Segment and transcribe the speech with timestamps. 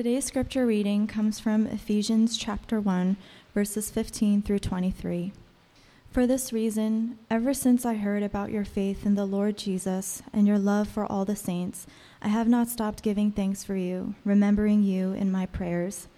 [0.00, 3.18] Today's scripture reading comes from Ephesians chapter 1,
[3.52, 5.30] verses 15 through 23.
[6.10, 10.46] For this reason, ever since I heard about your faith in the Lord Jesus and
[10.46, 11.86] your love for all the saints,
[12.22, 16.08] I have not stopped giving thanks for you, remembering you in my prayers.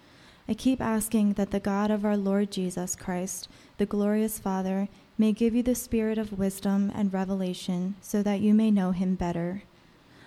[0.47, 4.87] I keep asking that the God of our Lord Jesus Christ, the glorious Father,
[5.17, 9.15] may give you the spirit of wisdom and revelation so that you may know him
[9.15, 9.63] better.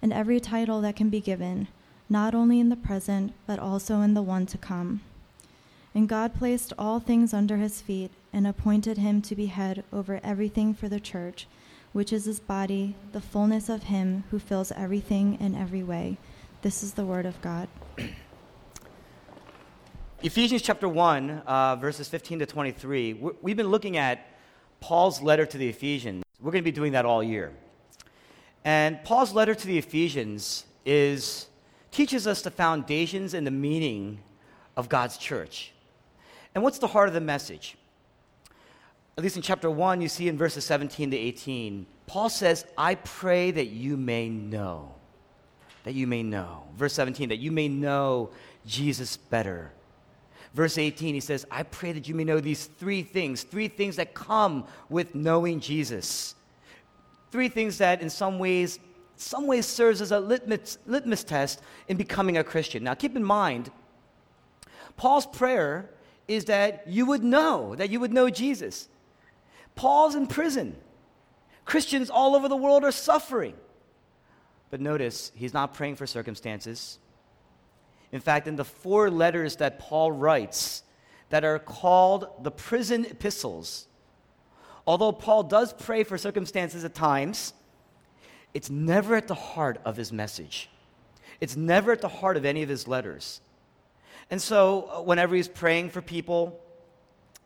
[0.00, 1.68] and every title that can be given,
[2.08, 5.00] not only in the present, but also in the one to come.
[5.94, 10.20] And God placed all things under his feet and appointed him to be head over
[10.22, 11.46] everything for the church,
[11.92, 16.18] which is his body, the fullness of him who fills everything in every way.
[16.62, 17.68] This is the word of God.
[20.22, 23.14] Ephesians chapter 1, uh, verses 15 to 23.
[23.40, 24.26] We've been looking at
[24.80, 26.24] Paul's letter to the Ephesians.
[26.40, 27.52] We're going to be doing that all year.
[28.64, 31.46] And Paul's letter to the Ephesians is
[31.90, 34.20] teaches us the foundations and the meaning
[34.76, 35.72] of God's church.
[36.54, 37.76] And what's the heart of the message?
[39.16, 42.94] At least in chapter 1, you see in verses 17 to 18, Paul says, I
[42.94, 44.94] pray that you may know.
[45.84, 46.64] That you may know.
[46.76, 48.30] Verse 17, that you may know
[48.64, 49.72] Jesus better.
[50.54, 53.96] Verse 18, he says, I pray that you may know these three things, three things
[53.96, 56.34] that come with knowing Jesus
[57.30, 58.78] three things that in some ways
[59.20, 62.84] some ways serves as a litmus, litmus test in becoming a christian.
[62.84, 63.70] Now keep in mind
[64.96, 65.90] paul's prayer
[66.26, 68.88] is that you would know that you would know jesus.
[69.74, 70.76] Paul's in prison.
[71.64, 73.54] Christians all over the world are suffering.
[74.70, 76.98] But notice he's not praying for circumstances.
[78.12, 80.82] In fact in the four letters that paul writes
[81.30, 83.86] that are called the prison epistles
[84.88, 87.52] although Paul does pray for circumstances at times,
[88.54, 90.70] it's never at the heart of his message.
[91.40, 93.42] It's never at the heart of any of his letters.
[94.30, 96.58] And so, uh, whenever he's praying for people,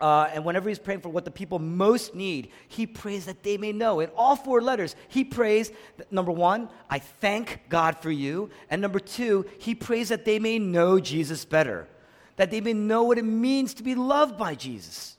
[0.01, 3.57] uh, and whenever he's praying for what the people most need, he prays that they
[3.57, 3.99] may know.
[3.99, 8.51] In all four letters, he prays that, number one, I thank God for you.
[8.71, 11.89] And number two, he prays that they may know Jesus better,
[12.37, 15.17] that they may know what it means to be loved by Jesus.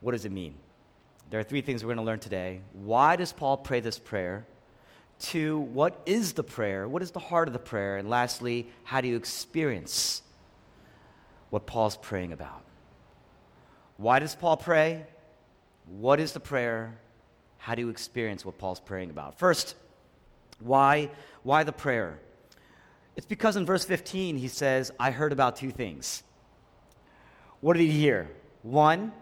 [0.00, 0.54] What does it mean?
[1.32, 2.60] There are three things we're going to learn today.
[2.74, 4.46] Why does Paul pray this prayer?
[5.18, 6.86] Two, what is the prayer?
[6.86, 7.96] What is the heart of the prayer?
[7.96, 10.20] And lastly, how do you experience
[11.48, 12.62] what Paul's praying about?
[13.96, 15.06] Why does Paul pray?
[15.86, 16.98] What is the prayer?
[17.56, 19.38] How do you experience what Paul's praying about?
[19.38, 19.74] First,
[20.58, 21.08] why,
[21.44, 22.18] why the prayer?
[23.16, 26.24] It's because in verse 15 he says, I heard about two things.
[27.62, 28.28] What did he hear?
[28.60, 29.12] One,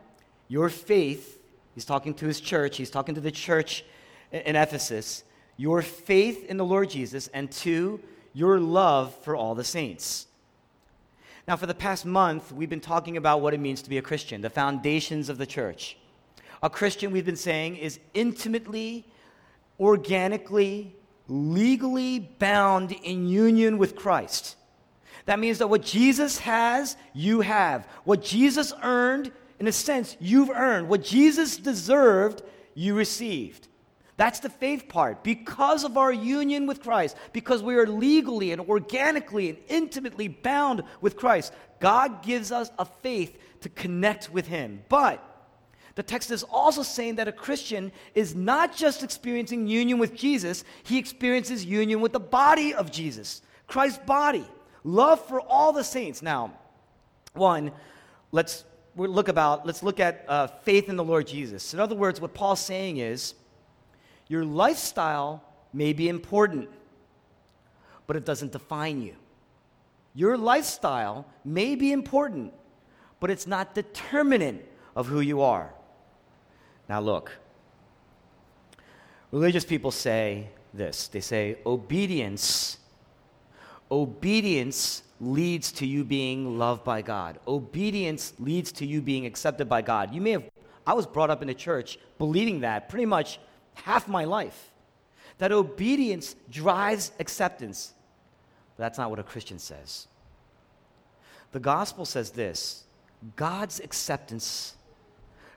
[0.48, 1.36] your faith
[1.74, 3.84] He's talking to his church, he's talking to the church
[4.32, 5.24] in Ephesus.
[5.56, 8.00] Your faith in the Lord Jesus, and two,
[8.32, 10.26] your love for all the saints.
[11.46, 14.02] Now, for the past month, we've been talking about what it means to be a
[14.02, 15.96] Christian, the foundations of the church.
[16.62, 19.06] A Christian, we've been saying, is intimately,
[19.78, 20.94] organically,
[21.28, 24.56] legally bound in union with Christ.
[25.26, 27.86] That means that what Jesus has, you have.
[28.04, 30.88] What Jesus earned, in a sense, you've earned.
[30.88, 32.42] What Jesus deserved,
[32.74, 33.68] you received.
[34.16, 35.22] That's the faith part.
[35.22, 40.82] Because of our union with Christ, because we are legally and organically and intimately bound
[41.02, 44.82] with Christ, God gives us a faith to connect with Him.
[44.88, 45.22] But
[45.94, 50.64] the text is also saying that a Christian is not just experiencing union with Jesus,
[50.84, 54.46] he experiences union with the body of Jesus, Christ's body.
[54.84, 56.22] Love for all the saints.
[56.22, 56.54] Now,
[57.34, 57.72] one,
[58.32, 58.64] let's
[58.96, 61.74] look about, let's look at uh, faith in the Lord Jesus.
[61.74, 63.34] In other words, what Paul's saying is
[64.28, 65.42] your lifestyle
[65.72, 66.68] may be important,
[68.06, 69.14] but it doesn't define you.
[70.14, 72.52] Your lifestyle may be important,
[73.20, 74.62] but it's not determinant
[74.96, 75.72] of who you are.
[76.88, 77.32] Now, look,
[79.30, 82.78] religious people say this they say, obedience,
[83.90, 87.38] obedience leads to you being loved by God.
[87.46, 90.14] Obedience leads to you being accepted by God.
[90.14, 90.44] You may have,
[90.86, 93.38] I was brought up in a church believing that pretty much
[93.74, 94.70] half my life.
[95.38, 97.92] That obedience drives acceptance.
[98.76, 100.06] But that's not what a Christian says.
[101.52, 102.84] The gospel says this
[103.36, 104.74] God's acceptance,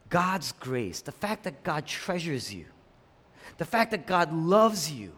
[0.10, 2.66] God's grace, the fact that God treasures you,
[3.58, 5.14] the fact that God loves you,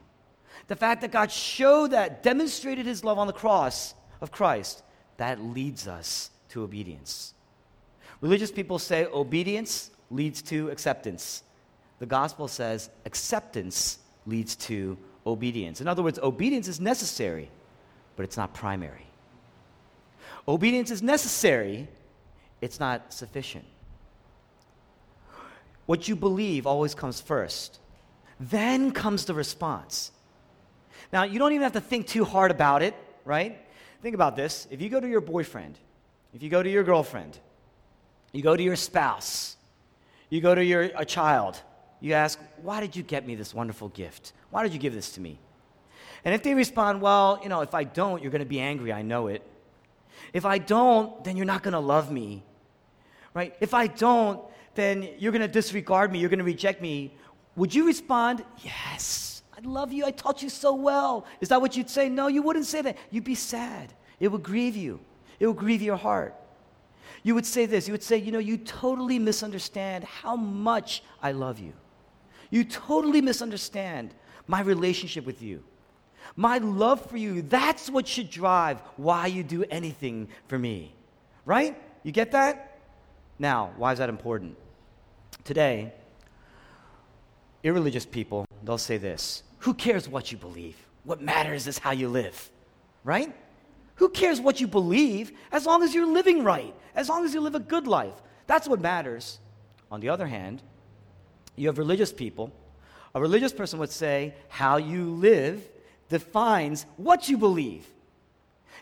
[0.68, 4.84] the fact that God showed that, demonstrated his love on the cross of Christ,
[5.18, 7.34] that leads us to obedience.
[8.22, 11.44] Religious people say obedience leads to acceptance.
[12.00, 15.82] The gospel says acceptance leads to obedience.
[15.82, 17.50] In other words, obedience is necessary,
[18.16, 19.06] but it's not primary.
[20.48, 21.88] Obedience is necessary,
[22.62, 23.66] it's not sufficient.
[25.86, 27.80] What you believe always comes first.
[28.40, 30.12] Then comes the response.
[31.14, 33.60] Now, you don't even have to think too hard about it, right?
[34.02, 34.68] Think about this.
[34.70, 35.78] If you go to your boyfriend,
[36.34, 37.40] if you go to your girlfriend,
[38.34, 39.56] you go to your spouse,
[40.30, 41.62] you go to your a child,
[42.02, 44.34] you ask, Why did you get me this wonderful gift?
[44.50, 45.40] Why did you give this to me?
[46.24, 48.92] And if they respond, Well, you know, if I don't, you're going to be angry,
[48.92, 49.42] I know it.
[50.34, 52.44] If I don't, then you're not going to love me,
[53.34, 53.56] right?
[53.60, 54.42] If I don't,
[54.76, 57.16] then you're going to disregard me, you're going to reject me.
[57.56, 59.35] Would you respond, Yes,
[59.66, 61.26] love you, I taught you so well?
[61.42, 62.10] Is that what you'd say?
[62.10, 62.98] No, you wouldn't say that.
[63.12, 63.94] You'd be sad.
[64.20, 65.00] It would grieve you,
[65.40, 66.36] it would grieve your heart.
[67.24, 71.32] You would say this you would say, You know, you totally misunderstand how much I
[71.32, 71.74] love you.
[72.50, 74.14] You totally misunderstand
[74.48, 75.64] my relationship with you.
[76.36, 80.94] My love for you, that's what should drive why you do anything for me.
[81.46, 81.78] Right?
[82.04, 82.80] You get that?
[83.40, 84.58] Now, why is that important?
[85.44, 85.94] Today,
[87.64, 90.78] irreligious people, they'll say this Who cares what you believe?
[91.06, 92.52] What matters is how you live.
[93.04, 93.36] Right?
[93.96, 97.42] Who cares what you believe as long as you're living right, as long as you
[97.42, 98.14] live a good life?
[98.46, 99.40] That's what matters.
[99.90, 100.62] On the other hand,
[101.56, 102.54] you have religious people.
[103.16, 105.68] A religious person would say, How you live
[106.10, 107.88] defines what you believe.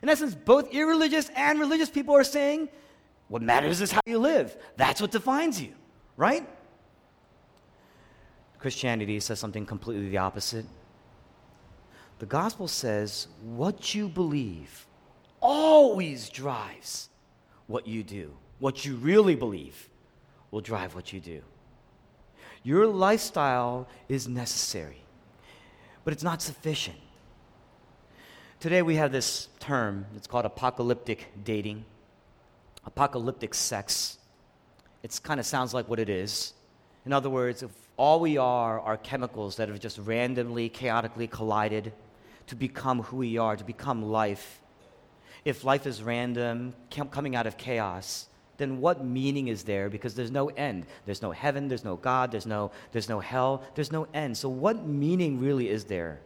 [0.01, 2.67] In essence, both irreligious and religious people are saying,
[3.29, 4.53] What matters is how you live.
[4.75, 5.71] That's what defines you,
[6.17, 6.45] right?
[8.63, 10.65] Christianity says something completely the opposite.
[12.19, 14.87] The gospel says, What you believe
[15.41, 17.09] always drives
[17.67, 18.31] what you do.
[18.59, 19.89] What you really believe
[20.49, 21.41] will drive what you do.
[22.63, 25.03] Your lifestyle is necessary,
[26.05, 26.99] but it's not sufficient.
[28.61, 31.83] Today we have this term, it's called apocalyptic dating,
[32.85, 34.19] apocalyptic sex.
[35.03, 36.53] It kind of sounds like what it is.
[37.05, 41.93] In other words, if all we are are chemicals that have just randomly, chaotically collided
[42.47, 44.61] to become who we are, to become life,
[45.45, 46.73] if life is random,
[47.11, 48.27] coming out of chaos,
[48.57, 49.89] then what meaning is there?
[49.89, 50.85] Because there's no end.
[51.05, 54.37] There's no heaven, there's no God, there's no, there's no hell, there's no end.
[54.37, 56.21] So, what meaning really is there?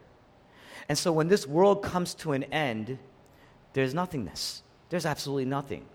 [0.88, 2.98] And so, when this world comes to an end,
[3.72, 4.62] there's nothingness.
[4.90, 5.86] There's absolutely nothing.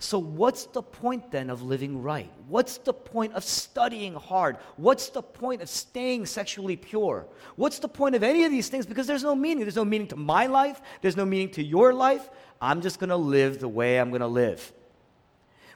[0.00, 2.30] So, what's the point then of living right?
[2.46, 4.58] What's the point of studying hard?
[4.76, 7.26] What's the point of staying sexually pure?
[7.56, 8.86] What's the point of any of these things?
[8.86, 9.64] Because there's no meaning.
[9.64, 12.28] There's no meaning to my life, there's no meaning to your life.
[12.60, 14.72] I'm just going to live the way I'm going to live.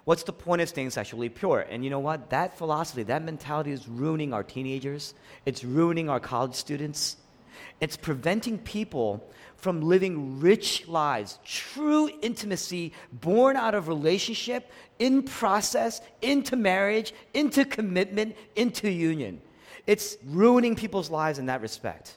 [0.04, 1.60] What's the point of staying sexually pure?
[1.60, 2.30] And you know what?
[2.30, 5.14] That philosophy, that mentality is ruining our teenagers,
[5.46, 7.16] it's ruining our college students.
[7.80, 9.28] It's preventing people
[9.62, 17.64] from living rich lives, true intimacy born out of relationship, in process, into marriage, into
[17.64, 19.40] commitment, into union.
[19.86, 22.16] It's ruining people's lives in that respect.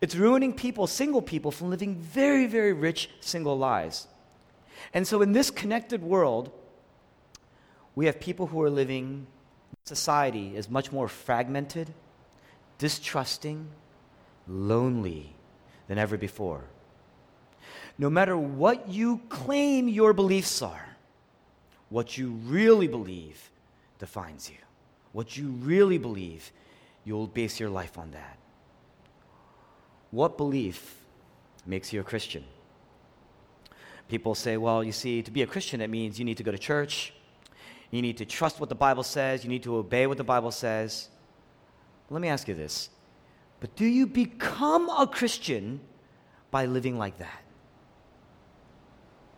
[0.00, 4.06] It's ruining people, single people, from living very, very rich single lives.
[4.94, 6.52] And so, in this connected world,
[7.96, 9.26] we have people who are living,
[9.84, 11.92] society is much more fragmented,
[12.78, 13.68] distrusting,
[14.46, 15.34] lonely
[15.88, 16.64] than ever before.
[17.98, 20.96] No matter what you claim your beliefs are,
[21.90, 23.50] what you really believe
[23.98, 24.56] defines you.
[25.12, 26.50] What you really believe,
[27.04, 28.38] you'll base your life on that.
[30.10, 30.96] What belief
[31.66, 32.44] makes you a Christian?
[34.08, 36.50] People say, well, you see, to be a Christian, it means you need to go
[36.50, 37.12] to church,
[37.90, 40.50] you need to trust what the Bible says, you need to obey what the Bible
[40.50, 41.08] says.
[42.10, 42.90] Let me ask you this
[43.62, 45.80] but do you become a Christian
[46.50, 47.42] by living like that?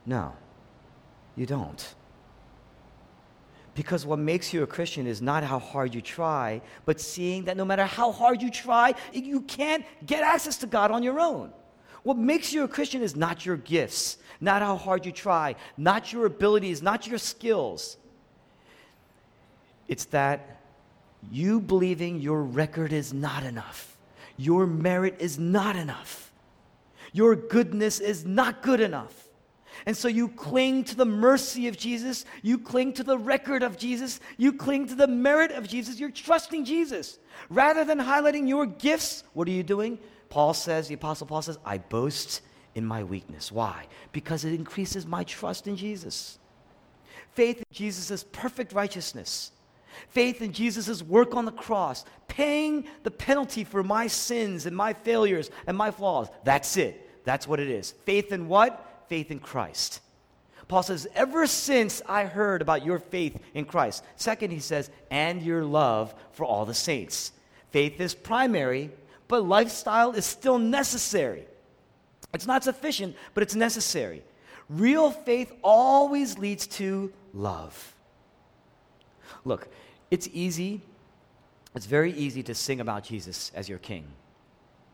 [0.07, 0.33] No,
[1.37, 1.95] you don't.
[3.75, 7.59] Because what makes you a Christian is not how hard you try, but seeing that
[7.59, 11.53] no matter how hard you try, you can't get access to God on your own.
[12.03, 16.15] What makes you a Christian is not your gifts, not how hard you try, not
[16.15, 17.99] your abilities, not your skills.
[19.87, 20.63] It's that
[21.31, 23.94] you believing your record is not enough.
[24.37, 26.33] Your merit is not enough.
[27.13, 29.29] Your goodness is not good enough.
[29.87, 32.25] And so you cling to the mercy of Jesus.
[32.43, 34.21] You cling to the record of Jesus.
[34.37, 36.01] You cling to the merit of Jesus.
[36.01, 37.19] You're trusting Jesus.
[37.51, 39.99] Rather than highlighting your gifts, what are you doing?
[40.31, 42.41] Paul says, the Apostle Paul says, I boast
[42.75, 43.53] in my weakness.
[43.53, 43.87] Why?
[44.13, 46.39] Because it increases my trust in Jesus.
[47.33, 49.53] Faith in Jesus' perfect righteousness.
[50.09, 54.93] Faith in Jesus' work on the cross, paying the penalty for my sins and my
[54.93, 56.29] failures and my flaws.
[56.45, 57.25] That's it.
[57.25, 57.93] That's what it is.
[58.05, 59.05] Faith in what?
[59.09, 60.01] Faith in Christ.
[60.69, 64.05] Paul says, Ever since I heard about your faith in Christ.
[64.17, 67.33] Second, he says, and your love for all the saints.
[67.71, 68.91] Faith is primary,
[69.29, 71.45] but lifestyle is still necessary.
[72.33, 74.23] It's not sufficient, but it's necessary.
[74.69, 77.95] Real faith always leads to love.
[79.45, 79.69] Look,
[80.15, 80.81] it's easy,
[81.75, 84.05] it's very easy to sing about Jesus as your king,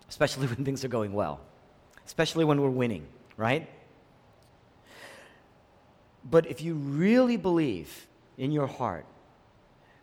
[0.09, 1.41] especially when things are going well,
[2.07, 3.69] especially when we're winning, right?
[6.25, 8.07] But if you really believe
[8.39, 9.05] in your heart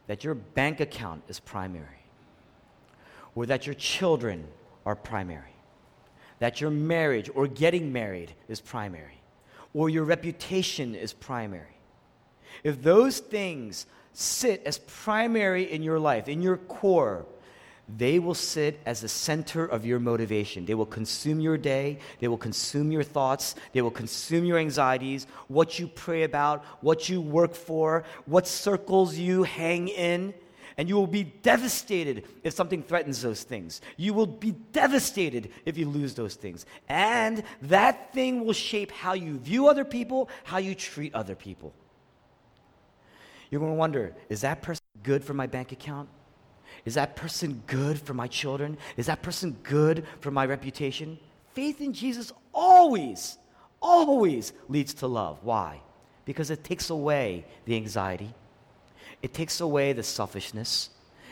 [0.06, 2.04] that your bank account is primary,
[3.34, 4.48] or that your children
[4.86, 5.56] are primary,
[6.38, 9.20] that your marriage or getting married is primary,
[9.74, 11.80] or your reputation is primary.
[12.64, 13.88] If those things
[14.20, 17.26] sit as primary in your life, in your core,
[17.88, 20.66] they will sit as the center of your motivation.
[20.66, 22.00] They will consume your day.
[22.20, 23.56] They will consume your thoughts.
[23.72, 29.16] They will consume your anxieties, what you pray about, what you work for, what circles
[29.16, 30.34] you hang in
[30.80, 33.82] and you will be devastated if something threatens those things.
[33.98, 36.68] You will be devastated if you lose those things.
[36.88, 41.74] And that thing will shape how you view other people, how you treat other people.
[43.50, 46.10] You're going to wonder is that person good for my bank account?
[46.86, 48.77] Is that person good for my children?
[48.98, 51.18] Is that person good for my reputation?
[51.54, 53.38] Faith in Jesus always,
[53.82, 55.39] always leads to love.
[55.42, 55.82] Why?
[56.25, 58.34] Because it takes away the anxiety
[59.22, 60.89] it takes away the selfishness.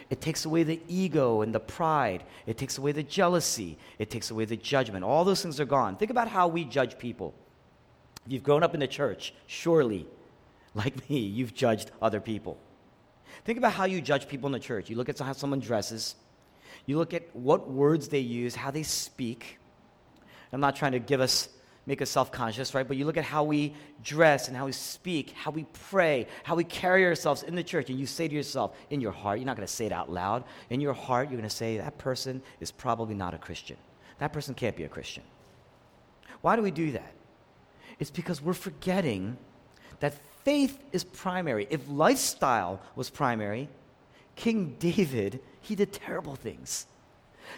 [0.09, 2.23] It takes away the ego and the pride.
[2.45, 3.77] It takes away the jealousy.
[3.97, 5.03] It takes away the judgment.
[5.03, 5.97] All those things are gone.
[5.97, 7.33] Think about how we judge people.
[8.25, 10.07] If you've grown up in the church, surely,
[10.75, 12.59] like me, you've judged other people.
[13.43, 14.89] Think about how you judge people in the church.
[14.89, 16.15] You look at how someone dresses,
[16.85, 19.57] you look at what words they use, how they speak.
[20.53, 21.49] I'm not trying to give us
[21.85, 22.87] make us self conscious, right?
[22.87, 26.55] But you look at how we dress and how we speak, how we pray, how
[26.55, 29.45] we carry ourselves in the church, and you say to yourself, in your heart, you're
[29.45, 30.43] not going to say it out loud.
[30.69, 33.77] In your heart, you're going to say, that person is probably not a Christian.
[34.19, 35.23] That person can't be a Christian.
[36.41, 37.13] Why do we do that?
[37.99, 39.37] It's because we're forgetting
[39.99, 41.67] that faith is primary.
[41.69, 43.69] If lifestyle was primary,
[44.35, 46.87] King David, he did terrible things.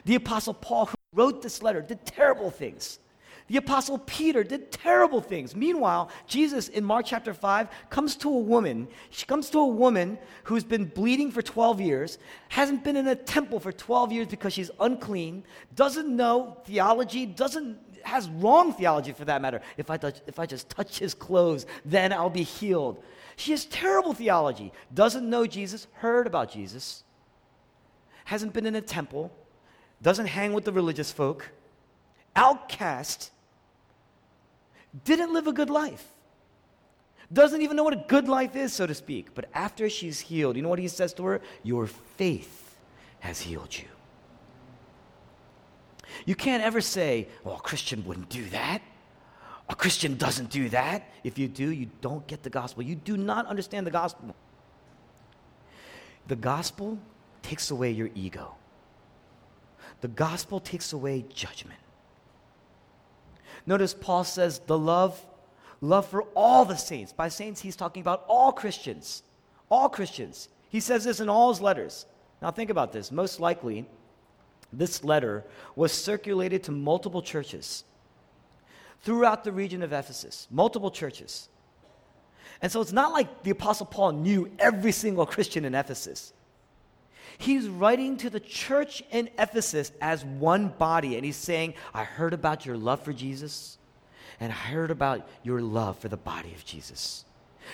[0.06, 3.00] The Apostle Paul, who wrote this letter, did terrible things.
[3.47, 5.55] The apostle Peter did terrible things.
[5.55, 8.89] Meanwhile, Jesus in Mark chapter 5 comes to a woman.
[9.09, 12.17] She comes to a woman who's been bleeding for 12 years,
[12.49, 17.79] hasn't been in a temple for 12 years because she's unclean, doesn't know theology, doesn't
[18.03, 19.61] has wrong theology for that matter.
[19.75, 23.03] If I, touch, if I just touch his clothes, then I'll be healed.
[23.35, 27.03] She has terrible theology, doesn't know Jesus, heard about Jesus,
[28.25, 29.31] hasn't been in a temple,
[30.01, 31.51] doesn't hang with the religious folk,
[32.35, 33.31] outcast,
[35.03, 36.05] didn't live a good life.
[37.31, 39.35] Doesn't even know what a good life is, so to speak.
[39.35, 41.41] But after she's healed, you know what he says to her?
[41.63, 42.77] Your faith
[43.19, 43.85] has healed you.
[46.25, 48.81] You can't ever say, well, a Christian wouldn't do that.
[49.69, 51.09] A Christian doesn't do that.
[51.23, 52.83] If you do, you don't get the gospel.
[52.83, 54.33] You do not understand the gospel.
[56.27, 56.97] The gospel
[57.41, 58.55] takes away your ego,
[60.01, 61.79] the gospel takes away judgment.
[63.67, 65.24] Notice Paul says the love,
[65.81, 67.13] love for all the saints.
[67.13, 69.21] By saints, he's talking about all Christians.
[69.69, 70.47] All Christians.
[70.69, 72.05] He says this in all his letters.
[72.41, 73.12] Now, think about this.
[73.12, 73.86] Most likely,
[74.71, 75.43] this letter
[75.75, 77.83] was circulated to multiple churches
[79.01, 81.50] throughout the region of Ephesus, multiple churches.
[82.62, 86.33] And so it's not like the Apostle Paul knew every single Christian in Ephesus.
[87.38, 92.34] He's writing to the church in Ephesus as one body, and he's saying, I heard
[92.34, 93.77] about your love for Jesus,
[94.39, 97.25] and I heard about your love for the body of Jesus.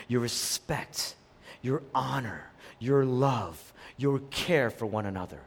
[0.08, 1.16] Your respect,
[1.62, 5.40] your honor, your love, your care for one another.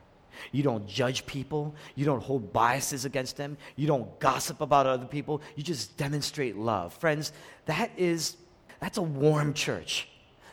[0.52, 1.74] You don't judge people.
[1.94, 3.56] You don't hold biases against them.
[3.74, 5.40] You don't gossip about other people.
[5.56, 6.92] You just demonstrate love.
[6.94, 7.32] Friends,
[7.66, 8.36] that is
[8.80, 10.08] that's a warm church.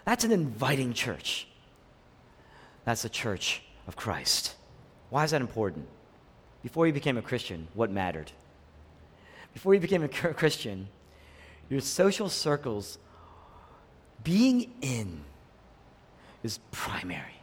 [0.05, 1.47] That's an inviting church.
[2.85, 4.55] That's the church of Christ.
[5.09, 5.87] Why is that important?
[6.61, 8.31] Before you became a Christian, what mattered?
[9.53, 10.87] Before you became a Christian,
[11.69, 12.97] your social circles,
[14.23, 15.23] being in
[16.41, 17.39] is primary,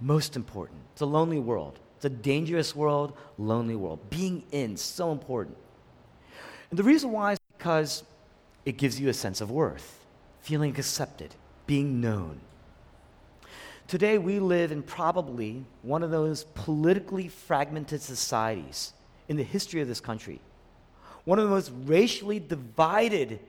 [0.00, 0.80] most important.
[0.92, 1.78] It's a lonely world.
[1.96, 3.98] It's a dangerous world, lonely world.
[4.10, 5.56] Being in, so important.
[6.70, 8.04] And the reason why is because
[8.64, 10.04] it gives you a sense of worth,
[10.40, 11.34] feeling accepted,
[11.66, 12.40] being known.
[13.86, 18.94] Today, we live in probably one of those politically fragmented societies
[19.28, 20.40] in the history of this country,
[21.24, 23.40] one of the most racially divided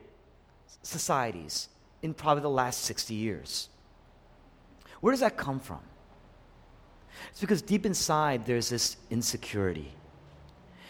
[0.82, 1.70] societies
[2.02, 3.70] in probably the last 60 years.
[5.00, 5.80] Where does that come from?
[7.32, 9.94] It's because deep inside there's this insecurity.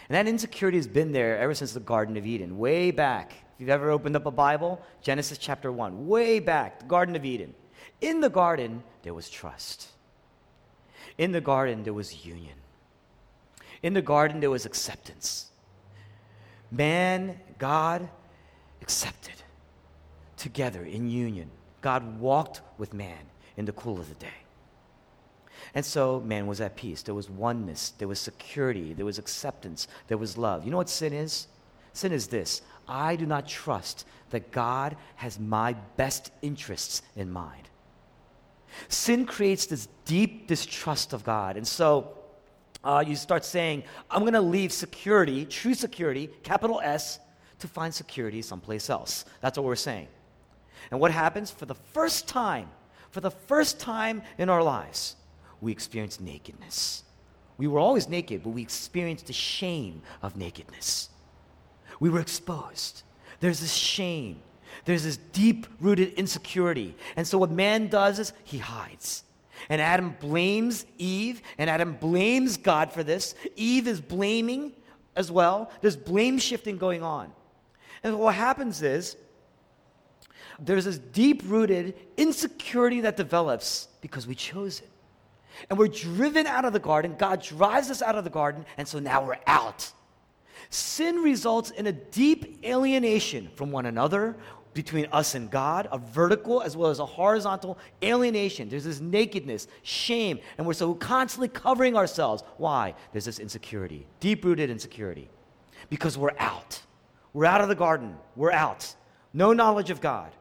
[0.09, 3.31] And that insecurity has been there ever since the Garden of Eden, way back.
[3.31, 7.25] If you've ever opened up a Bible, Genesis chapter 1, way back, the Garden of
[7.25, 7.53] Eden.
[8.01, 9.89] In the garden, there was trust.
[11.19, 12.55] In the garden, there was union.
[13.83, 15.51] In the garden, there was acceptance.
[16.71, 18.09] Man, God
[18.81, 19.35] accepted
[20.37, 21.51] together in union.
[21.81, 24.41] God walked with man in the cool of the day.
[25.75, 27.03] And so man was at peace.
[27.03, 30.65] There was oneness, there was security, there was acceptance, there was love.
[30.65, 31.45] You know what sin is?
[31.93, 37.69] Sin is this I do not trust that God has my best interests in mind.
[38.87, 41.57] Sin creates this deep distrust of God.
[41.57, 42.17] And so
[42.83, 47.19] uh, you start saying, I'm going to leave security, true security, capital S,
[47.59, 49.25] to find security someplace else.
[49.41, 50.07] That's what we're saying.
[50.91, 51.49] And what happens?
[51.49, 52.69] For the first time,
[53.11, 55.15] for the first time in our lives,
[55.61, 57.03] we experience nakedness.
[57.57, 61.09] We were always naked, but we experienced the shame of nakedness.
[61.99, 63.03] We were exposed.
[63.39, 64.41] There's this shame.
[64.83, 66.95] There's this deep rooted insecurity.
[67.15, 69.23] And so what man does is he hides.
[69.69, 73.35] And Adam blames Eve, and Adam blames God for this.
[73.55, 74.73] Eve is blaming
[75.15, 75.71] as well.
[75.81, 77.31] There's blame shifting going on.
[78.03, 79.15] And what happens is
[80.59, 84.89] there's this deep rooted insecurity that develops because we chose it.
[85.69, 87.15] And we're driven out of the garden.
[87.17, 89.91] God drives us out of the garden, and so now we're out.
[90.69, 94.35] Sin results in a deep alienation from one another,
[94.75, 98.69] between us and God, a vertical as well as a horizontal alienation.
[98.69, 102.43] There's this nakedness, shame, and we're so constantly covering ourselves.
[102.57, 102.93] Why?
[103.11, 105.29] There's this insecurity, deep rooted insecurity.
[105.89, 106.81] Because we're out.
[107.33, 108.17] We're out of the garden.
[108.35, 108.93] We're out.
[109.33, 110.31] No knowledge of God.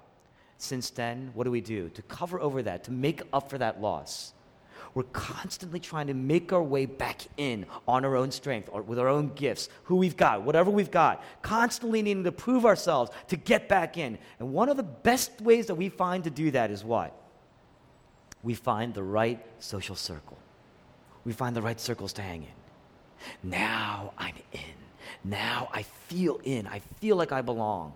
[0.59, 1.89] Since then, what do we do?
[1.91, 4.34] To cover over that, to make up for that loss,
[4.95, 8.99] we're constantly trying to make our way back in on our own strength or with
[8.99, 13.37] our own gifts, who we've got, whatever we've got, constantly needing to prove ourselves to
[13.37, 14.19] get back in.
[14.39, 17.13] And one of the best ways that we find to do that is what?
[18.45, 20.39] We find the right social circle.
[21.25, 23.51] We find the right circles to hang in.
[23.51, 24.61] Now I'm in.
[25.25, 26.67] Now I feel in.
[26.69, 27.95] I feel like I belong.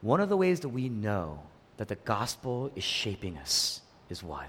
[0.00, 1.40] One of the ways that we know
[1.76, 4.46] that the gospel is shaping us is what?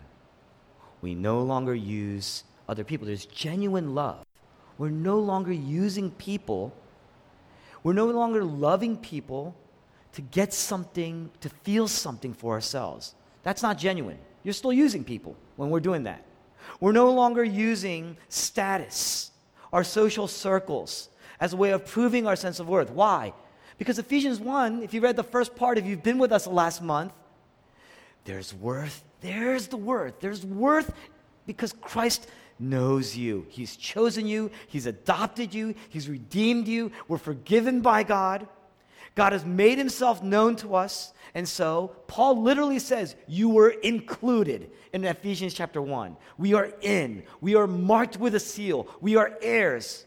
[1.03, 3.05] We no longer use other people.
[3.05, 4.25] There's genuine love.
[4.77, 6.73] We're no longer using people.
[7.83, 9.53] We're no longer loving people
[10.13, 13.15] to get something, to feel something for ourselves.
[13.43, 14.17] That's not genuine.
[14.43, 16.23] You're still using people when we're doing that.
[16.79, 19.31] We're no longer using status,
[19.73, 21.09] our social circles,
[21.41, 22.89] as a way of proving our sense of worth.
[22.89, 23.33] Why?
[23.77, 26.81] Because Ephesians 1, if you read the first part, if you've been with us last
[26.81, 27.11] month,
[28.23, 30.19] there's worth there's the worth.
[30.19, 30.93] There's worth
[31.47, 32.27] because Christ
[32.59, 33.47] knows you.
[33.49, 36.91] He's chosen you, He's adopted you, He's redeemed you.
[37.07, 38.47] We're forgiven by God.
[39.15, 41.13] God has made Himself known to us.
[41.33, 46.17] And so, Paul literally says, You were included in Ephesians chapter 1.
[46.37, 50.05] We are in, we are marked with a seal, we are heirs.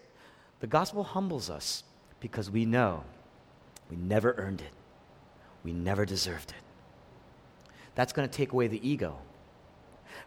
[0.60, 1.84] The gospel humbles us
[2.20, 3.04] because we know
[3.90, 4.72] we never earned it,
[5.64, 6.65] we never deserved it
[7.96, 9.18] that's going to take away the ego.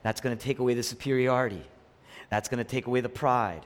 [0.03, 1.63] That's going to take away the superiority.
[2.29, 3.65] That's going to take away the pride.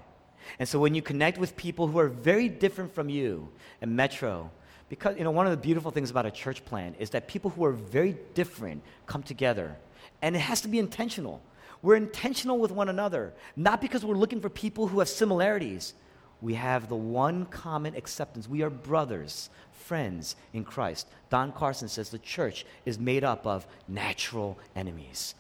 [0.60, 3.50] And so when you connect with people who are very different from you
[3.82, 4.52] in Metro,
[4.89, 7.50] because you know one of the beautiful things about a church plant is that people
[7.50, 9.76] who are very different come together.
[10.22, 11.42] And it has to be intentional.
[11.82, 15.94] We're intentional with one another, not because we're looking for people who have similarities.
[16.43, 18.49] We have the one common acceptance.
[18.49, 21.08] We are brothers friends in Christ.
[21.29, 25.36] Don Carson says the church is made up of natural enemies,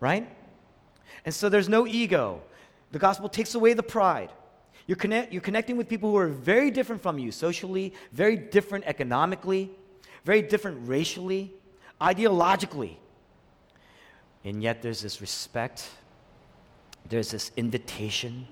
[0.00, 0.28] right?
[1.24, 2.42] And so there's no ego.
[2.90, 4.32] The gospel takes away the pride.
[4.88, 8.84] You're, connect, you're connecting with people who are very different from you socially, very different
[8.84, 9.70] economically,
[10.24, 11.52] very different racially,
[12.00, 12.96] ideologically.
[14.44, 15.88] And yet there's this respect,
[17.08, 18.48] there's this invitation,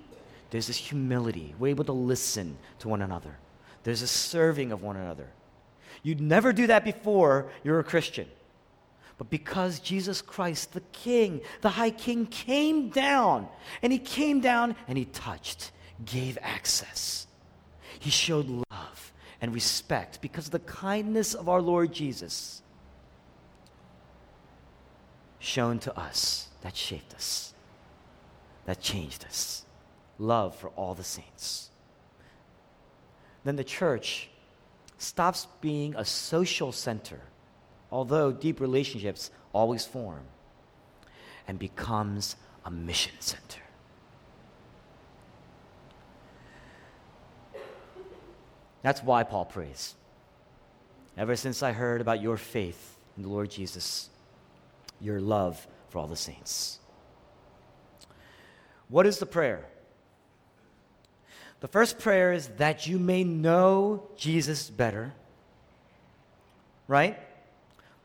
[0.49, 1.55] there's this humility.
[1.59, 3.37] We're able to listen to one another.
[3.83, 5.27] There's a serving of one another.
[6.03, 8.27] You'd never do that before you're a Christian.
[9.17, 13.47] But because Jesus Christ, the King, the High King, came down,
[13.81, 15.71] and he came down and he touched,
[16.05, 17.27] gave access.
[17.99, 22.61] He showed love and respect because of the kindness of our Lord Jesus
[25.39, 27.53] shown to us that shaped us,
[28.65, 29.63] that changed us.
[30.19, 31.69] Love for all the saints.
[33.43, 34.29] Then the church
[34.97, 37.21] stops being a social center,
[37.91, 40.23] although deep relationships always form,
[41.47, 43.61] and becomes a mission center.
[48.81, 49.95] That's why Paul prays.
[51.17, 54.09] Ever since I heard about your faith in the Lord Jesus,
[55.01, 56.79] your love for all the saints.
[58.89, 59.65] What is the prayer?
[61.59, 65.13] The first prayer is that you may know Jesus better,
[66.87, 67.19] right?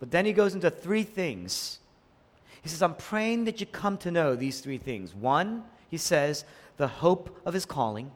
[0.01, 1.79] But then he goes into three things.
[2.63, 5.15] He says, I'm praying that you come to know these three things.
[5.15, 6.45] One, he says,
[6.77, 8.11] the hope of his calling.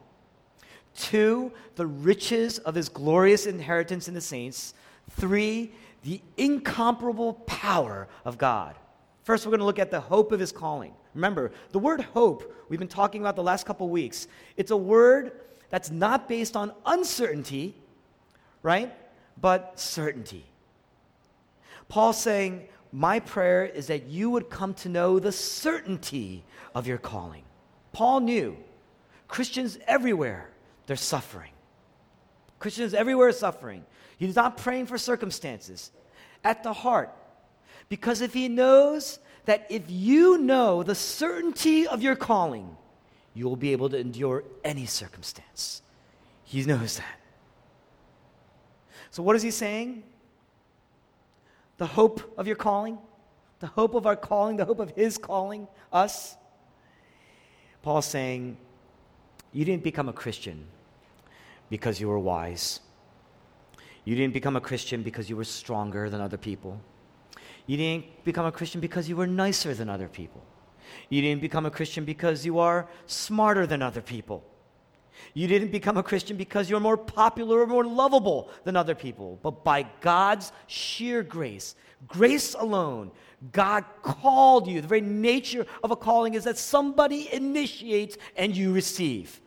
[0.95, 4.73] Two, the riches of his glorious inheritance in the saints.
[5.11, 5.71] Three,
[6.03, 8.75] the incomparable power of God.
[9.23, 10.93] First, we're going to look at the hope of his calling.
[11.17, 15.31] Remember, the word hope, we've been talking about the last couple weeks, it's a word
[15.71, 17.73] that's not based on uncertainty,
[18.61, 18.93] right?
[19.41, 20.45] But certainty.
[21.89, 26.43] Paul's saying, My prayer is that you would come to know the certainty
[26.75, 27.43] of your calling.
[27.93, 28.55] Paul knew
[29.27, 30.51] Christians everywhere,
[30.85, 31.51] they're suffering.
[32.59, 33.85] Christians everywhere are suffering.
[34.19, 35.91] He's not praying for circumstances.
[36.43, 37.11] At the heart,
[37.89, 39.17] because if he knows
[39.47, 42.75] that if you know the certainty of your calling,
[43.33, 45.81] you will be able to endure any circumstance.
[46.43, 47.19] He knows that.
[49.09, 50.03] So, what is he saying?
[51.77, 52.97] The hope of your calling,
[53.59, 56.35] the hope of our calling, the hope of his calling, us.
[57.81, 58.57] Paul's saying,
[59.53, 60.65] You didn't become a Christian
[61.69, 62.81] because you were wise.
[64.03, 66.81] You didn't become a Christian because you were stronger than other people.
[67.67, 70.43] You didn't become a Christian because you were nicer than other people.
[71.09, 74.43] You didn't become a Christian because you are smarter than other people.
[75.33, 79.39] You didn't become a Christian because you're more popular or more lovable than other people.
[79.43, 81.75] But by God's sheer grace,
[82.07, 83.11] grace alone,
[83.51, 84.81] God called you.
[84.81, 89.41] The very nature of a calling is that somebody initiates and you receive.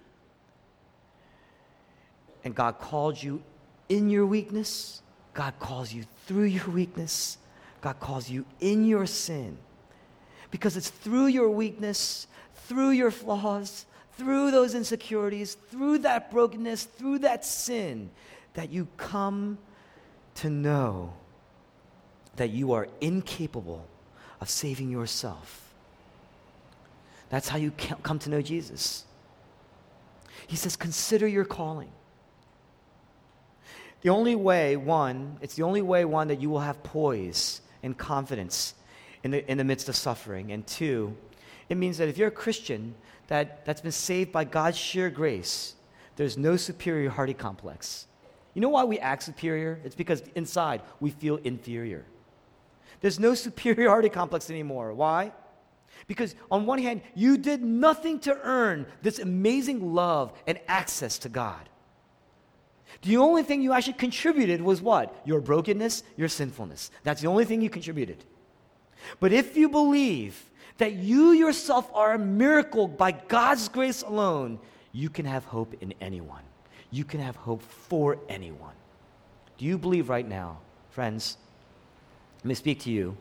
[2.44, 3.42] And God called you
[3.88, 5.02] in your weakness,
[5.35, 7.38] God calls you through your weakness,
[7.81, 9.59] God calls you in your sin.
[10.51, 12.27] Because it's through your weakness,
[12.66, 18.11] through your flaws, through those insecurities, through that brokenness, through that sin,
[18.55, 19.59] that you come
[20.37, 21.14] to know
[22.37, 23.87] that you are incapable
[24.40, 25.73] of saving yourself.
[27.29, 27.71] That's how you
[28.03, 29.05] come to know Jesus.
[30.47, 31.90] He says, Consider your calling.
[34.03, 37.97] The only way, one, it's the only way, one, that you will have poise and
[37.97, 38.75] confidence
[39.23, 40.53] in the, in the midst of suffering.
[40.53, 41.16] And two,
[41.69, 42.95] it means that if you're a Christian
[43.29, 45.75] that, that's been saved by God's sheer grace,
[46.16, 48.07] there's no superiority complex.
[48.55, 49.81] You know why we act superior?
[49.85, 52.05] It's because inside we feel inferior.
[53.01, 54.93] There's no superiority complex anymore.
[54.93, 55.33] Why?
[56.07, 61.29] Because on one hand, you did nothing to earn this amazing love and access to
[61.29, 61.69] God.
[63.03, 65.20] The only thing you actually contributed was what?
[65.24, 66.90] Your brokenness, your sinfulness.
[67.03, 68.24] That's the only thing you contributed.
[69.18, 74.59] But if you believe that you yourself are a miracle by God's grace alone,
[74.92, 76.42] you can have hope in anyone.
[76.90, 78.74] You can have hope for anyone.
[79.59, 80.59] Do you believe right now,
[80.90, 81.37] friends?
[82.38, 83.16] Let me speak to you.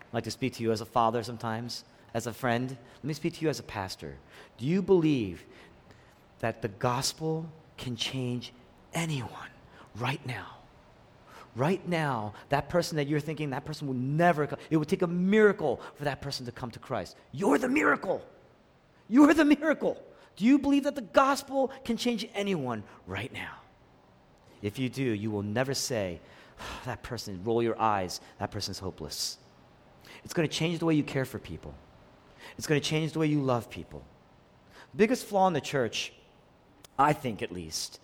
[0.00, 2.70] I'd like to speak to you as a father sometimes, as a friend.
[2.70, 4.16] Let me speak to you as a pastor.
[4.58, 5.44] Do you believe
[6.40, 8.52] that the gospel can change
[8.94, 9.30] anyone
[9.96, 10.46] right now.
[11.54, 15.02] Right now, that person that you're thinking that person will never come, it would take
[15.02, 17.16] a miracle for that person to come to Christ.
[17.30, 18.24] You're the miracle.
[19.08, 20.02] You're the miracle.
[20.36, 23.56] Do you believe that the gospel can change anyone right now?
[24.62, 26.20] If you do, you will never say,
[26.58, 29.36] oh, that person, roll your eyes, that person's hopeless.
[30.24, 31.74] It's going to change the way you care for people,
[32.56, 34.02] it's going to change the way you love people.
[34.92, 36.12] The biggest flaw in the church,
[36.98, 38.00] I think at least,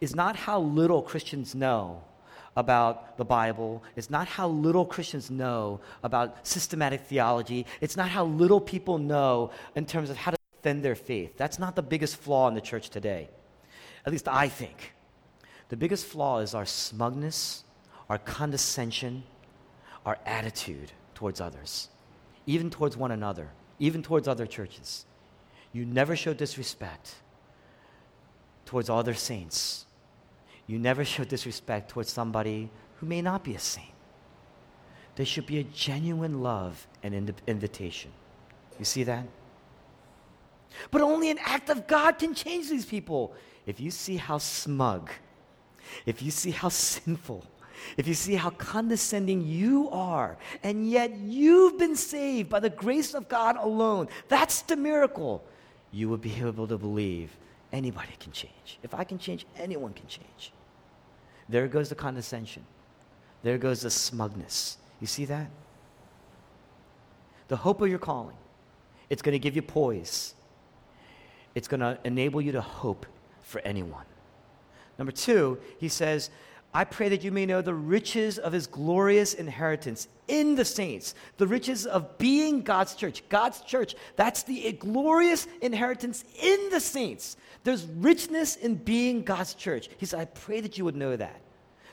[0.00, 2.02] is not how little Christians know
[2.56, 3.82] about the Bible.
[3.94, 7.66] It's not how little Christians know about systematic theology.
[7.80, 11.36] It's not how little people know in terms of how to defend their faith.
[11.36, 13.28] That's not the biggest flaw in the church today.
[14.04, 14.92] At least I think.
[15.68, 17.64] The biggest flaw is our smugness,
[18.08, 19.22] our condescension,
[20.06, 21.88] our attitude towards others,
[22.46, 25.04] even towards one another, even towards other churches.
[25.72, 27.16] You never show disrespect
[28.64, 29.84] towards other saints.
[30.68, 33.88] You never show disrespect towards somebody who may not be a saint.
[35.16, 38.12] There should be a genuine love and invitation.
[38.78, 39.26] You see that?
[40.90, 43.34] But only an act of God can change these people.
[43.66, 45.10] If you see how smug,
[46.06, 47.44] if you see how sinful,
[47.96, 53.14] if you see how condescending you are, and yet you've been saved by the grace
[53.14, 55.42] of God alone, that's the miracle.
[55.92, 57.36] You would be able to believe
[57.72, 58.78] anybody can change.
[58.82, 60.52] If I can change, anyone can change.
[61.48, 62.64] There goes the condescension.
[63.42, 64.76] There goes the smugness.
[65.00, 65.50] You see that?
[67.48, 68.36] The hope of your calling.
[69.08, 70.34] It's going to give you poise.
[71.54, 73.06] It's going to enable you to hope
[73.42, 74.04] for anyone.
[74.98, 76.30] Number two, he says,
[76.74, 81.14] I pray that you may know the riches of his glorious inheritance in the saints,
[81.38, 83.22] the riches of being God's church.
[83.28, 87.36] God's church, that's the glorious inheritance in the saints.
[87.64, 89.88] There's richness in being God's church.
[89.98, 91.40] He said, I pray that you would know that.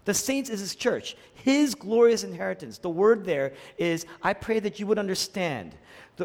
[0.06, 2.78] The saints is his church, his glorious inheritance.
[2.78, 5.76] The word there is, I pray that you would understand.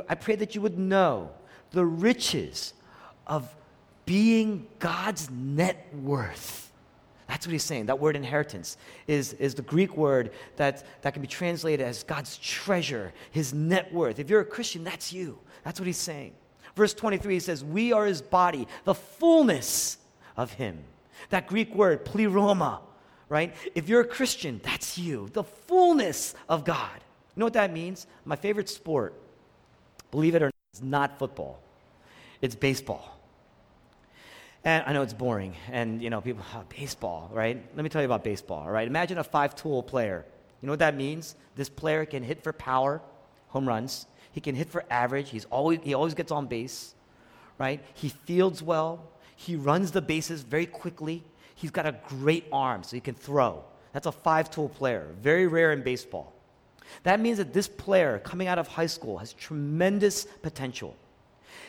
[0.09, 1.31] I pray that you would know
[1.71, 2.75] the riches
[3.27, 3.55] of
[4.05, 6.70] being God's net worth.
[7.31, 7.87] That's what he's saying.
[7.87, 12.37] That word inheritance is, is the Greek word that, that can be translated as God's
[12.39, 14.19] treasure, his net worth.
[14.19, 15.39] If you're a Christian, that's you.
[15.63, 16.33] That's what he's saying.
[16.75, 19.99] Verse 23, he says, We are his body, the fullness
[20.37, 20.83] of him.
[21.29, 22.81] That Greek word, pleroma,
[23.29, 23.55] right?
[23.77, 26.97] If you're a Christian, that's you, the fullness of God.
[27.37, 28.09] You know what that means?
[28.25, 29.15] My favorite sport,
[30.11, 31.61] believe it or not, is not football,
[32.43, 33.20] it's baseball.
[34.65, 37.63] And I know it's boring, and you know, people, oh, baseball, right?
[37.75, 38.87] Let me tell you about baseball, all right?
[38.87, 40.27] Imagine a five tool player.
[40.61, 41.35] You know what that means?
[41.57, 43.01] This player can hit for power,
[43.49, 44.07] home runs.
[44.33, 45.31] He can hit for average.
[45.31, 46.95] He's always, he always gets on base,
[47.59, 47.83] right?
[47.95, 49.09] He fields well.
[49.35, 51.25] He runs the bases very quickly.
[51.55, 53.65] He's got a great arm, so he can throw.
[53.95, 56.35] That's a five tool player, very rare in baseball.
[57.03, 60.95] That means that this player coming out of high school has tremendous potential.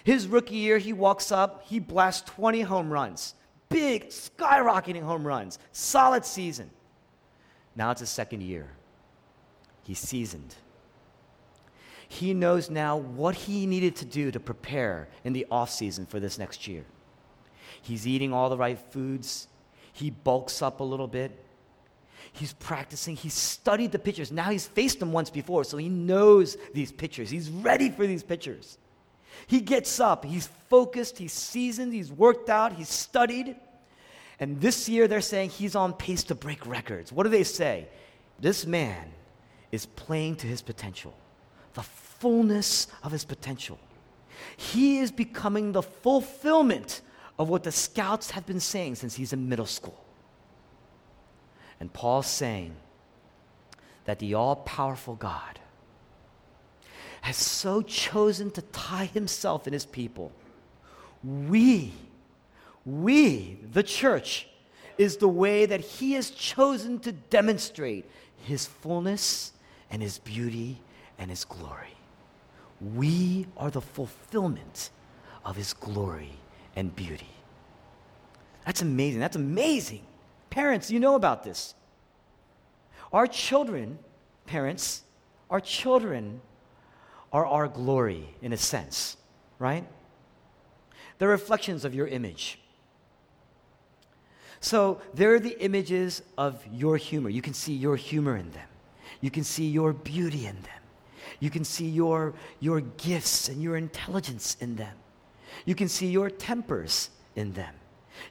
[0.03, 3.35] His rookie year, he walks up, he blasts 20 home runs.
[3.69, 5.59] Big, skyrocketing home runs.
[5.71, 6.69] Solid season.
[7.75, 8.69] Now it's his second year.
[9.83, 10.55] He's seasoned.
[12.07, 16.19] He knows now what he needed to do to prepare in the off season for
[16.19, 16.83] this next year.
[17.81, 19.47] He's eating all the right foods.
[19.93, 21.31] He bulks up a little bit.
[22.33, 23.15] He's practicing.
[23.15, 24.31] He's studied the pitchers.
[24.31, 27.29] Now he's faced them once before, so he knows these pitchers.
[27.29, 28.77] He's ready for these pitchers.
[29.47, 33.55] He gets up, he's focused, he's seasoned, he's worked out, he's studied.
[34.39, 37.11] And this year they're saying he's on pace to break records.
[37.11, 37.87] What do they say?
[38.39, 39.11] This man
[39.71, 41.13] is playing to his potential,
[41.73, 43.79] the fullness of his potential.
[44.57, 47.01] He is becoming the fulfillment
[47.37, 50.03] of what the scouts have been saying since he's in middle school.
[51.79, 52.75] And Paul's saying
[54.05, 55.59] that the all powerful God
[57.21, 60.31] has so chosen to tie himself and his people.
[61.23, 61.93] We,
[62.85, 64.47] we, the church,
[64.97, 68.09] is the way that he has chosen to demonstrate
[68.43, 69.53] his fullness
[69.89, 70.79] and his beauty
[71.17, 71.95] and his glory.
[72.95, 74.89] We are the fulfillment
[75.45, 76.31] of his glory
[76.75, 77.29] and beauty.
[78.65, 79.19] That's amazing.
[79.19, 80.01] That's amazing.
[80.49, 81.75] Parents, you know about this.
[83.13, 83.99] Our children,
[84.45, 85.03] parents,
[85.49, 86.41] our children
[87.31, 89.17] are our glory in a sense,
[89.59, 89.85] right?
[91.17, 92.59] They're reflections of your image.
[94.59, 97.29] So they're the images of your humor.
[97.29, 98.67] You can see your humor in them.
[99.19, 100.81] You can see your beauty in them.
[101.39, 104.95] You can see your, your gifts and your intelligence in them.
[105.65, 107.73] You can see your tempers in them.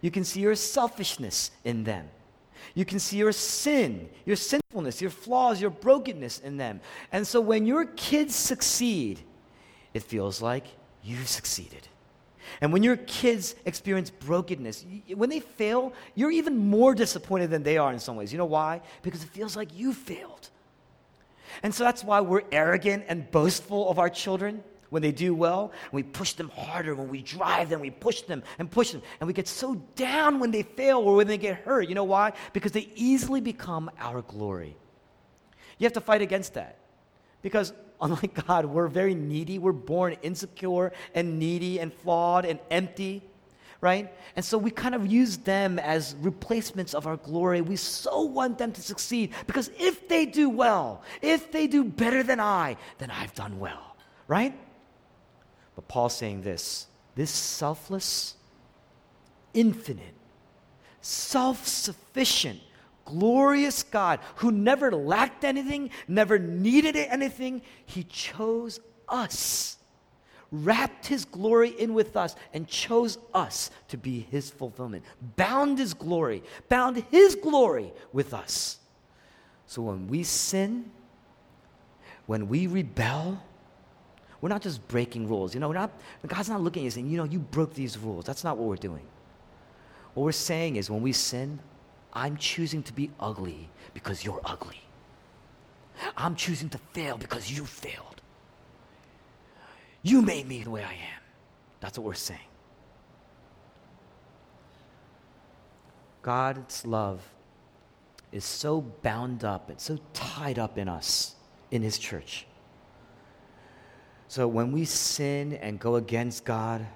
[0.01, 2.09] You can see your selfishness in them.
[2.75, 6.81] You can see your sin, your sinfulness, your flaws, your brokenness in them.
[7.13, 9.21] And so when your kids succeed,
[9.95, 10.67] it feels like
[11.03, 11.89] you've succeeded.
[12.61, 17.79] And when your kids experience brokenness, when they fail, you're even more disappointed than they
[17.79, 18.33] are in some ways.
[18.33, 18.81] You know why?
[19.03, 20.51] Because it feels like you failed.
[21.63, 25.73] And so that's why we're arrogant and boastful of our children when they do well,
[25.85, 26.95] and we push them harder.
[26.95, 29.03] When we drive them, we push them and push them.
[29.21, 31.89] And we get so down when they fail or when they get hurt.
[31.89, 32.33] You know why?
[32.53, 34.77] Because they easily become our glory.
[35.79, 36.79] You have to fight against that.
[37.41, 39.59] Because unlike God, we're very needy.
[39.59, 43.23] We're born insecure and needy and flawed and empty.
[43.81, 44.13] right?
[44.37, 47.61] And so we kind of use them as replacements of our glory.
[47.61, 52.23] We so want them to succeed because if they do well, if they do better
[52.23, 53.97] than I, then I've done well,
[54.29, 54.55] right?
[55.75, 58.37] But Paul's saying this this selfless,
[59.55, 60.15] infinite,
[61.01, 62.61] self sufficient,
[63.05, 69.77] glorious God who never lacked anything, never needed anything, he chose us
[70.53, 75.05] wrapped his glory in with us and chose us to be his fulfillment,
[75.37, 78.79] bound his glory, bound his glory with us.
[79.67, 80.91] So when we sin,
[82.27, 83.43] when we rebel,
[84.41, 85.55] we're not just breaking rules.
[85.55, 85.91] You know, not,
[86.27, 88.25] God's not looking at you saying, you know, you broke these rules.
[88.25, 89.05] That's not what we're doing.
[90.15, 91.61] What we're saying is when we sin,
[92.13, 94.81] I'm choosing to be ugly because you're ugly.
[96.17, 98.21] I'm choosing to fail because you failed.
[100.03, 101.23] You made me the way I am.
[101.81, 102.41] That's what we're saying.
[106.23, 107.21] God's love
[108.33, 111.35] is so bound up, it's so tied up in us,
[111.71, 112.47] in His church.
[114.31, 116.87] So when we sin and go against God,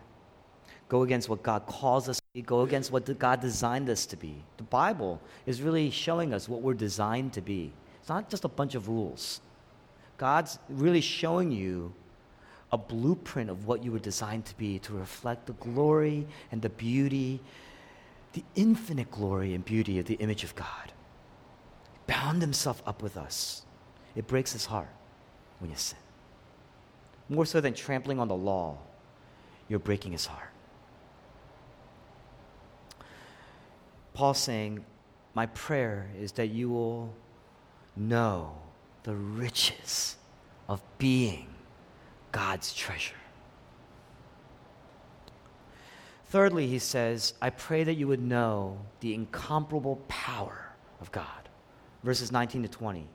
[0.88, 4.16] go against what God calls us to be, go against what God designed us to
[4.16, 7.72] be, the Bible is really showing us what we're designed to be.
[7.98, 9.40] It's not just a bunch of rules.
[10.16, 11.92] God's really showing you
[12.70, 16.68] a blueprint of what you were designed to be to reflect the glory and the
[16.68, 17.40] beauty,
[18.34, 20.92] the infinite glory and beauty of the image of God.
[21.94, 23.66] He bound himself up with us.
[24.14, 24.94] It breaks his heart
[25.58, 25.98] when you sin.
[27.28, 28.78] More so than trampling on the law,
[29.68, 30.50] you're breaking his heart.
[34.12, 34.84] Paul saying,
[35.34, 37.14] My prayer is that you will
[37.96, 38.56] know
[39.02, 40.16] the riches
[40.68, 41.48] of being
[42.32, 43.16] God's treasure.
[46.26, 51.28] Thirdly, he says, I pray that you would know the incomparable power of God.
[52.02, 53.06] Verses 19 to 20.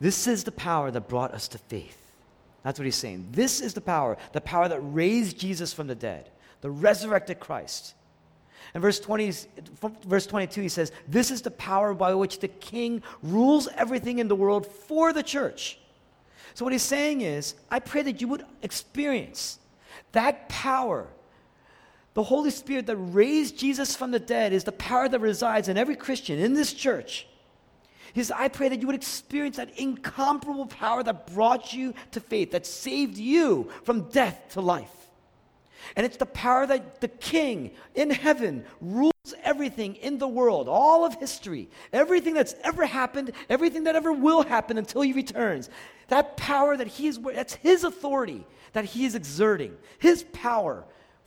[0.00, 2.07] This is the power that brought us to faith.
[2.62, 3.28] That's what he's saying.
[3.32, 7.94] This is the power, the power that raised Jesus from the dead, the resurrected Christ.
[8.74, 9.32] And verse 20,
[10.04, 14.28] verse 22, he says, This is the power by which the king rules everything in
[14.28, 15.78] the world for the church.
[16.54, 19.58] So, what he's saying is, I pray that you would experience
[20.12, 21.06] that power.
[22.14, 25.78] The Holy Spirit that raised Jesus from the dead is the power that resides in
[25.78, 27.28] every Christian in this church.
[28.18, 32.18] He says, I pray that you would experience that incomparable power that brought you to
[32.18, 34.90] faith, that saved you from death to life.
[35.94, 39.12] And it's the power that the King in heaven rules
[39.44, 44.42] everything in the world, all of history, everything that's ever happened, everything that ever will
[44.42, 45.70] happen until he returns.
[46.08, 50.84] That power that he is, that's his authority that he is exerting, his power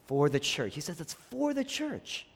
[0.08, 0.76] for the church.
[0.76, 2.28] He says it's for the church.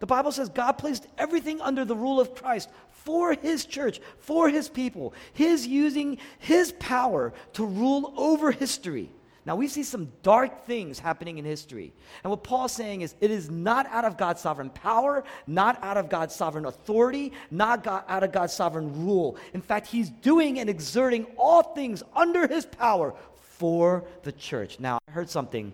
[0.00, 2.68] The Bible says God placed everything under the rule of Christ
[3.06, 5.14] for his church, for his people.
[5.32, 9.10] His using his power to rule over history.
[9.46, 11.92] Now, we see some dark things happening in history.
[12.24, 15.96] And what Paul's saying is it is not out of God's sovereign power, not out
[15.96, 19.36] of God's sovereign authority, not God, out of God's sovereign rule.
[19.54, 24.80] In fact, he's doing and exerting all things under his power for the church.
[24.80, 25.72] Now, I heard something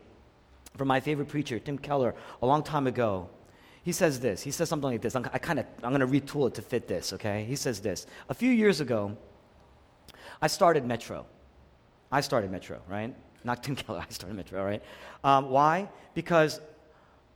[0.77, 3.31] from my favorite preacher, Tim Keller, a long time ago.
[3.83, 4.43] He says this.
[4.43, 5.17] He says something like this.
[5.17, 7.13] I'm, I kind of I'm going to retool it to fit this.
[7.13, 7.45] Okay.
[7.45, 8.07] He says this.
[8.29, 9.17] A few years ago,
[10.41, 11.27] I started Metro.
[12.11, 13.15] I started Metro, right?
[13.45, 14.83] not Tim Keller, I started Metro, right?
[15.25, 15.89] Um, why?
[16.15, 16.61] Because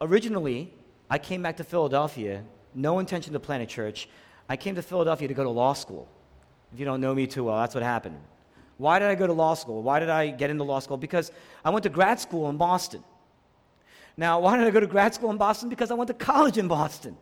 [0.00, 0.72] originally,
[1.10, 4.08] I came back to Philadelphia, no intention to plant a church.
[4.48, 6.08] I came to Philadelphia to go to law school.
[6.72, 8.18] If you don't know me too well, that's what happened.
[8.78, 9.82] Why did I go to law school?
[9.82, 10.96] Why did I get into law school?
[10.96, 11.32] Because
[11.64, 13.02] I went to grad school in Boston.
[14.16, 15.68] Now, why did I go to grad school in Boston?
[15.68, 17.16] Because I went to college in Boston.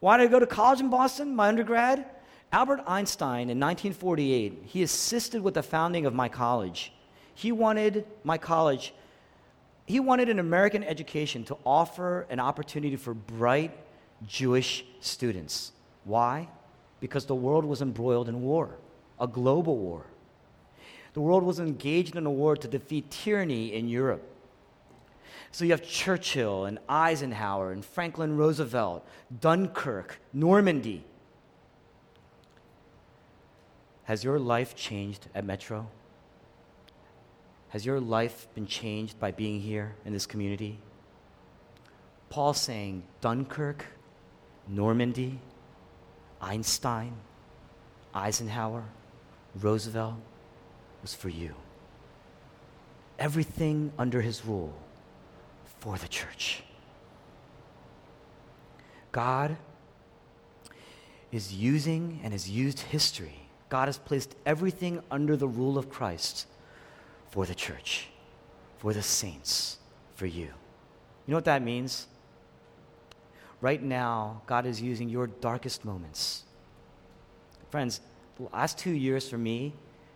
[0.00, 2.04] Why did I go to college in Boston, my undergrad?
[2.52, 6.92] Albert Einstein in 1948, he assisted with the founding of my college.
[7.34, 8.94] He wanted my college,
[9.86, 13.76] he wanted an American education to offer an opportunity for bright
[14.26, 15.72] Jewish students.
[16.04, 16.48] Why?
[17.00, 18.76] Because the world was embroiled in war,
[19.20, 20.06] a global war.
[21.12, 24.22] The world was engaged in a war to defeat tyranny in Europe.
[25.54, 29.06] So you have Churchill and Eisenhower and Franklin Roosevelt,
[29.40, 31.04] Dunkirk, Normandy.
[34.02, 35.88] Has your life changed at Metro?
[37.68, 40.80] Has your life been changed by being here in this community?
[42.30, 43.86] Paul saying Dunkirk,
[44.66, 45.38] Normandy,
[46.40, 47.12] Einstein,
[48.12, 48.82] Eisenhower,
[49.54, 50.16] Roosevelt
[51.00, 51.54] was for you.
[53.20, 54.74] Everything under his rule
[55.84, 56.62] for the church.
[59.12, 59.58] God
[61.30, 63.36] is using and has used history.
[63.68, 66.46] God has placed everything under the rule of Christ
[67.28, 68.08] for the church,
[68.78, 69.76] for the saints,
[70.14, 70.44] for you.
[70.46, 72.06] You know what that means?
[73.60, 76.44] Right now, God is using your darkest moments.
[77.68, 78.00] Friends,
[78.36, 79.74] the last two years for me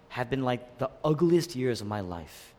[0.08, 2.54] have been like the ugliest years of my life.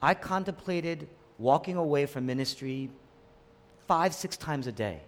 [0.00, 1.08] I contemplated
[1.38, 2.90] walking away from ministry
[3.86, 5.00] five, six times a day.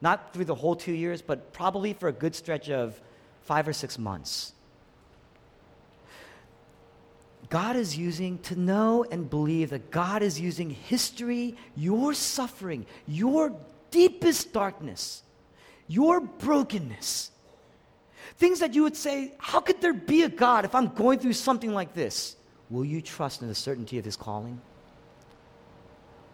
[0.00, 3.00] Not through the whole two years, but probably for a good stretch of
[3.42, 4.52] five or six months.
[7.48, 13.54] God is using, to know and believe that God is using history, your suffering, your
[13.90, 15.22] deepest darkness,
[15.86, 17.30] your brokenness,
[18.36, 21.34] things that you would say, How could there be a God if I'm going through
[21.34, 22.36] something like this?
[22.68, 24.60] Will you trust in the certainty of His calling?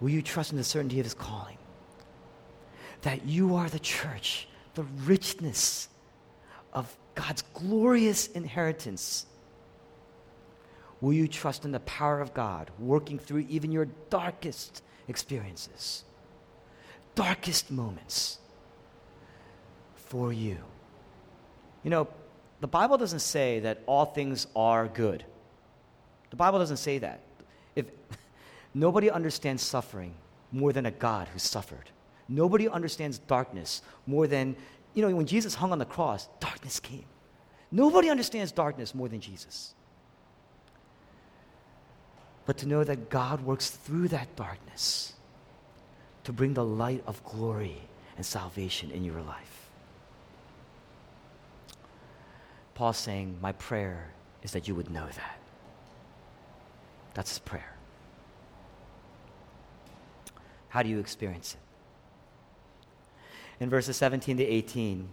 [0.03, 1.57] Will you trust in the certainty of His calling?
[3.01, 5.89] That you are the church, the richness
[6.75, 9.25] of God's glorious inheritance
[11.03, 16.05] Will you trust in the power of God working through even your darkest experiences,
[17.17, 18.39] darkest moments
[19.97, 20.59] for you?
[21.83, 22.09] You know,
[22.61, 25.25] the Bible doesn't say that all things are good.
[26.31, 27.21] The Bible doesn't say that.
[27.75, 27.87] If
[28.75, 30.15] nobody understands suffering
[30.51, 31.91] more than a God who suffered.
[32.29, 34.57] Nobody understands darkness more than,
[34.95, 37.05] you know, when Jesus hung on the cross, darkness came.
[37.71, 39.75] Nobody understands darkness more than Jesus
[42.47, 45.15] but to know that God works through that darkness
[46.25, 47.77] to bring the light of glory
[48.17, 49.71] and salvation in your life.
[52.75, 54.13] Paul's saying, My prayer
[54.43, 55.39] is that you would know that.
[57.15, 57.77] That's his prayer.
[60.73, 61.61] How do you experience it?
[63.63, 65.09] In verses 17 to 18,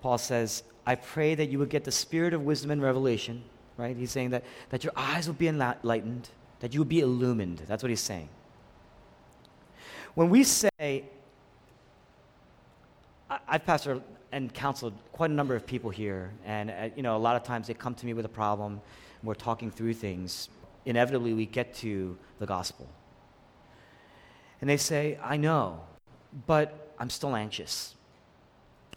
[0.00, 3.44] Paul says, I pray that you would get the spirit of wisdom and revelation
[3.80, 3.96] right?
[3.96, 6.28] He's saying that, that your eyes will be enlightened,
[6.60, 7.62] that you will be illumined.
[7.66, 8.28] That's what he's saying.
[10.14, 11.04] When we say,
[13.48, 14.02] I've pastored
[14.32, 17.42] and counseled quite a number of people here, and uh, you know, a lot of
[17.42, 20.50] times they come to me with a problem, and we're talking through things.
[20.84, 22.88] Inevitably, we get to the gospel.
[24.60, 25.80] And they say, I know,
[26.46, 27.94] but I'm still anxious.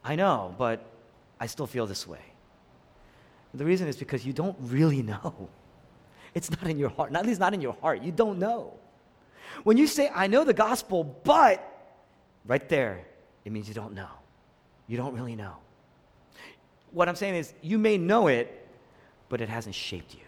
[0.03, 0.85] I know, but
[1.39, 2.19] I still feel this way.
[3.53, 5.49] The reason is because you don't really know.
[6.35, 7.13] It's not in your heart.
[7.15, 8.01] At least not in your heart.
[8.01, 8.73] You don't know.
[9.63, 11.61] When you say, I know the gospel, but,
[12.43, 13.05] right there,
[13.45, 14.09] it means you don't know.
[14.87, 15.57] You don't really know.
[16.89, 18.67] What I'm saying is, you may know it,
[19.29, 20.25] but it hasn't shaped you,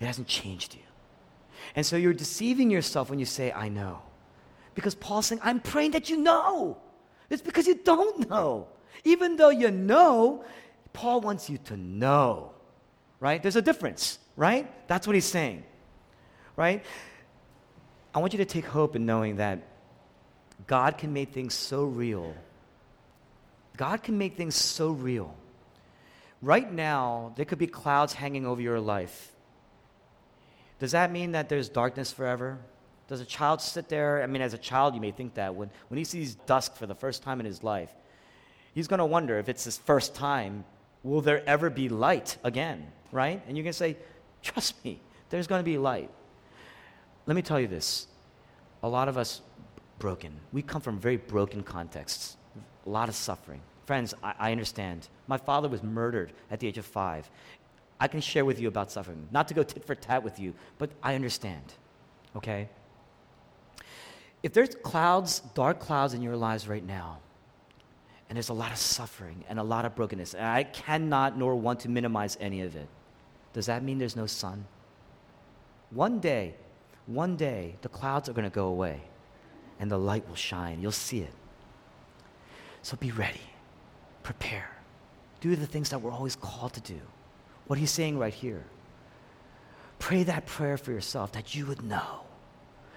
[0.00, 0.82] it hasn't changed you.
[1.74, 4.02] And so you're deceiving yourself when you say, I know.
[4.74, 6.78] Because Paul's saying, I'm praying that you know.
[7.30, 8.68] It's because you don't know.
[9.04, 10.44] Even though you know,
[10.92, 12.52] Paul wants you to know,
[13.20, 13.42] right?
[13.42, 14.70] There's a difference, right?
[14.88, 15.64] That's what he's saying,
[16.56, 16.84] right?
[18.14, 19.62] I want you to take hope in knowing that
[20.66, 22.34] God can make things so real.
[23.76, 25.34] God can make things so real.
[26.40, 29.33] Right now, there could be clouds hanging over your life.
[30.84, 32.58] Does that mean that there's darkness forever?
[33.08, 34.22] Does a child sit there?
[34.22, 35.54] I mean, as a child, you may think that.
[35.54, 37.88] When, when he sees dusk for the first time in his life,
[38.74, 40.62] he's going to wonder if it's his first time
[41.02, 42.86] will there ever be light again?
[43.12, 43.42] Right?
[43.48, 43.96] And you can say,
[44.42, 46.10] trust me, there's going to be light.
[47.24, 48.06] Let me tell you this
[48.82, 49.40] a lot of us
[49.98, 50.34] broken.
[50.52, 52.36] We come from very broken contexts,
[52.84, 53.62] a lot of suffering.
[53.86, 55.08] Friends, I, I, understand.
[55.28, 57.30] My father was murdered at the age of five.
[58.00, 59.28] I can share with you about suffering.
[59.30, 61.74] Not to go tit for tat with you, but I understand.
[62.36, 62.68] Okay?
[64.42, 67.18] If there's clouds, dark clouds in your lives right now,
[68.28, 70.34] and there's a lot of suffering and a lot of brokenness.
[70.34, 72.88] And I cannot nor want to minimize any of it.
[73.52, 74.64] Does that mean there's no sun?
[75.90, 76.54] One day,
[77.06, 79.02] one day, the clouds are going to go away
[79.78, 80.80] and the light will shine.
[80.80, 81.32] You'll see it.
[82.82, 83.40] So be ready,
[84.22, 84.70] prepare,
[85.40, 87.00] do the things that we're always called to do.
[87.66, 88.64] What he's saying right here.
[89.98, 92.20] Pray that prayer for yourself that you would know.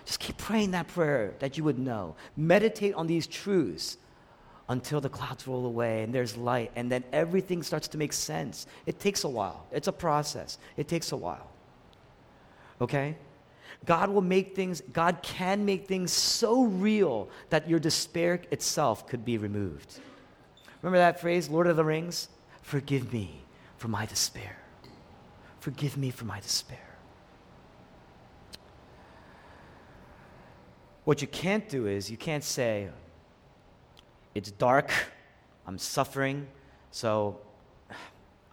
[0.05, 2.15] Just keep praying that prayer that you would know.
[2.35, 3.97] Meditate on these truths
[4.69, 8.67] until the clouds roll away and there's light, and then everything starts to make sense.
[8.85, 11.49] It takes a while, it's a process, it takes a while.
[12.81, 13.17] Okay?
[13.85, 19.23] God will make things, God can make things so real that your despair itself could
[19.23, 19.99] be removed.
[20.81, 22.29] Remember that phrase, Lord of the Rings?
[22.61, 23.41] Forgive me
[23.77, 24.57] for my despair.
[25.59, 26.79] Forgive me for my despair.
[31.03, 32.89] What you can't do is, you can't say,
[34.35, 34.91] it's dark,
[35.65, 36.47] I'm suffering,
[36.91, 37.39] so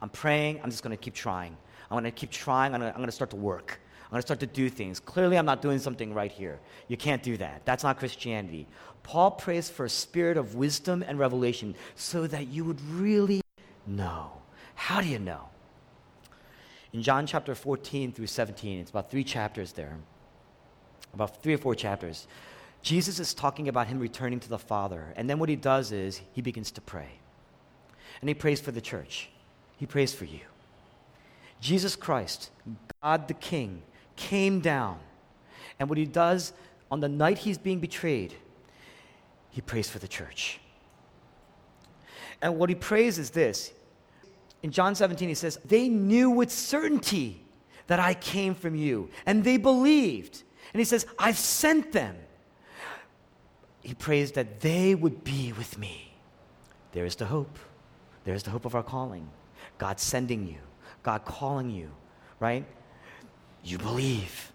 [0.00, 1.56] I'm praying, I'm just going to keep trying.
[1.90, 3.80] I'm going to keep trying, I'm going to start to work.
[4.04, 5.00] I'm going to start to do things.
[5.00, 6.60] Clearly, I'm not doing something right here.
[6.86, 7.62] You can't do that.
[7.64, 8.68] That's not Christianity.
[9.02, 13.40] Paul prays for a spirit of wisdom and revelation so that you would really
[13.86, 14.30] know.
[14.74, 15.48] How do you know?
[16.92, 19.96] In John chapter 14 through 17, it's about three chapters there,
[21.12, 22.26] about three or four chapters.
[22.82, 25.12] Jesus is talking about him returning to the Father.
[25.16, 27.08] And then what he does is he begins to pray.
[28.20, 29.30] And he prays for the church,
[29.76, 30.40] he prays for you.
[31.60, 32.50] Jesus Christ,
[33.02, 33.82] God the King,
[34.16, 34.98] came down.
[35.80, 36.52] And what he does
[36.90, 38.34] on the night he's being betrayed,
[39.50, 40.60] he prays for the church.
[42.42, 43.72] And what he prays is this.
[44.64, 47.44] In John 17, he says, They knew with certainty
[47.86, 50.42] that I came from you, and they believed.
[50.72, 52.16] And he says, I've sent them.
[53.82, 56.14] He prays that they would be with me.
[56.92, 57.58] There is the hope.
[58.24, 59.28] There is the hope of our calling.
[59.76, 60.60] God sending you,
[61.02, 61.90] God calling you,
[62.40, 62.64] right?
[63.62, 64.50] You believe.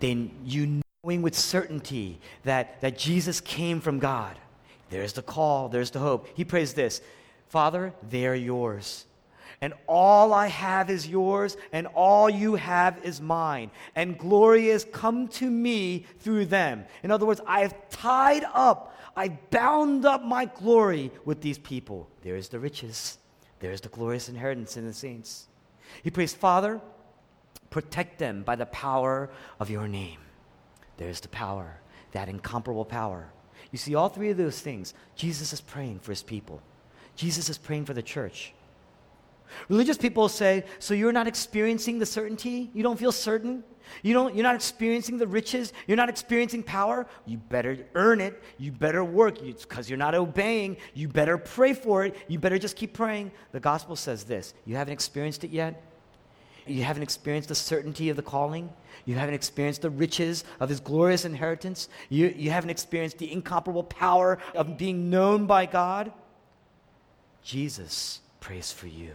[0.00, 4.38] Then you knowing with certainty that, that Jesus came from God.
[4.88, 6.26] There's the call, there's the hope.
[6.34, 7.02] He prays this
[7.48, 9.06] Father, they are yours.
[9.60, 13.72] And all I have is yours, and all you have is mine.
[13.96, 16.84] And glory has come to me through them.
[17.02, 22.08] In other words, I have tied up, I bound up my glory with these people.
[22.22, 23.18] There is the riches,
[23.58, 25.48] there is the glorious inheritance in the saints.
[26.04, 26.80] He prays, Father,
[27.70, 29.28] protect them by the power
[29.58, 30.20] of your name.
[30.98, 31.80] There's the power,
[32.12, 33.32] that incomparable power.
[33.72, 36.62] You see, all three of those things, Jesus is praying for his people.
[37.18, 38.54] Jesus is praying for the church.
[39.68, 42.70] Religious people say, so you're not experiencing the certainty?
[42.72, 43.64] You don't feel certain?
[44.02, 45.72] You don't, you're not experiencing the riches?
[45.88, 47.06] You're not experiencing power?
[47.26, 48.40] You better earn it.
[48.56, 49.42] You better work.
[49.42, 50.76] It's because you, you're not obeying.
[50.94, 52.14] You better pray for it.
[52.28, 53.32] You better just keep praying.
[53.50, 55.82] The gospel says this You haven't experienced it yet?
[56.68, 58.70] You haven't experienced the certainty of the calling?
[59.06, 61.88] You haven't experienced the riches of his glorious inheritance?
[62.10, 66.12] You, you haven't experienced the incomparable power of being known by God?
[67.48, 69.12] Jesus prays for you.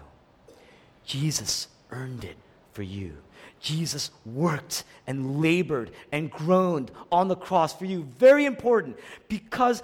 [1.05, 2.35] Jesus earned it
[2.71, 3.17] for you.
[3.59, 8.09] Jesus worked and labored and groaned on the cross for you.
[8.17, 8.97] Very important
[9.29, 9.83] because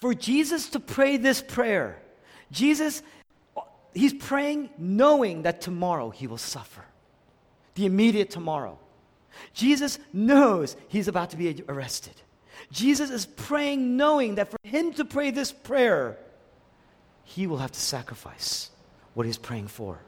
[0.00, 2.00] for Jesus to pray this prayer,
[2.52, 3.02] Jesus,
[3.92, 6.84] he's praying knowing that tomorrow he will suffer,
[7.74, 8.78] the immediate tomorrow.
[9.54, 12.14] Jesus knows he's about to be arrested.
[12.70, 16.16] Jesus is praying knowing that for him to pray this prayer,
[17.28, 18.70] he will have to sacrifice
[19.12, 19.98] what he's praying for.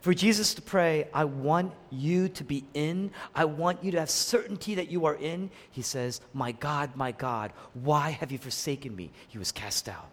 [0.00, 4.08] For Jesus to pray, I want you to be in, I want you to have
[4.08, 8.96] certainty that you are in, he says, My God, my God, why have you forsaken
[8.96, 9.10] me?
[9.28, 10.08] He was cast out.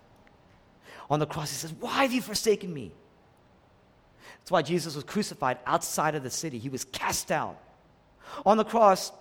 [1.10, 2.92] On the cross, he says, Why have you forsaken me?
[4.40, 6.58] That's why Jesus was crucified outside of the city.
[6.58, 7.58] He was cast out.
[8.46, 9.14] On the cross,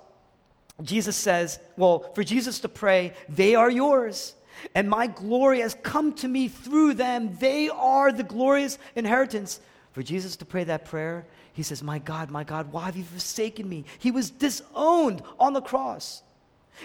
[0.83, 4.35] Jesus says, Well, for Jesus to pray, they are yours
[4.75, 7.37] and my glory has come to me through them.
[7.39, 9.61] They are the glorious inheritance.
[9.93, 13.05] For Jesus to pray that prayer, he says, My God, my God, why have you
[13.05, 13.85] forsaken me?
[13.99, 16.23] He was disowned on the cross.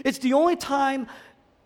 [0.05, 1.07] It's the only time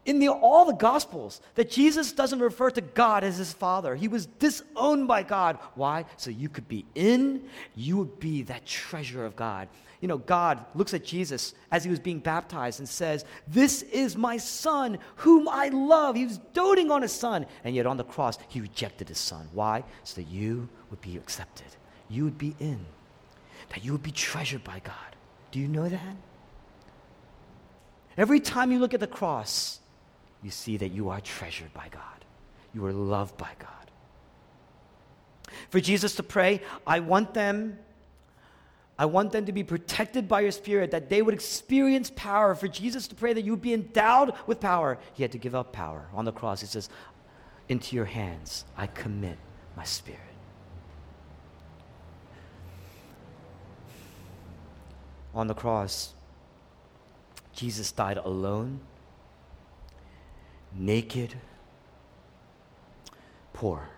[0.06, 3.96] in the, all the Gospels that Jesus doesn't refer to God as his Father.
[3.96, 5.58] He was disowned by God.
[5.74, 6.06] Why?
[6.18, 7.44] So you could be in,
[7.76, 9.68] you would be that treasure of God.
[10.02, 14.16] You know, God looks at Jesus as he was being baptized and says, This is
[14.16, 16.16] my son whom I love.
[16.16, 17.48] He was doting on his son.
[17.64, 19.50] And yet on the cross, he rejected his son.
[19.54, 19.84] Why?
[20.04, 21.68] So that you would be accepted,
[22.10, 22.86] you would be in,
[23.70, 24.94] that you would be treasured by God.
[25.52, 26.16] Do you know that?
[28.18, 29.80] Every time you look at the cross,
[30.46, 32.24] you see that you are treasured by God.
[32.72, 33.70] You are loved by God.
[35.72, 37.80] For Jesus to pray, I want them
[38.98, 42.56] I want them to be protected by your spirit, that they would experience power.
[42.56, 45.54] For Jesus to pray that you would be endowed with power, he had to give
[45.54, 46.08] up power.
[46.14, 46.88] On the cross, he says,
[47.68, 49.38] Into your hands I commit
[49.76, 50.22] my spirit.
[55.34, 56.14] On the cross,
[57.52, 58.80] Jesus died alone,
[60.78, 61.36] naked,
[63.54, 63.90] poor,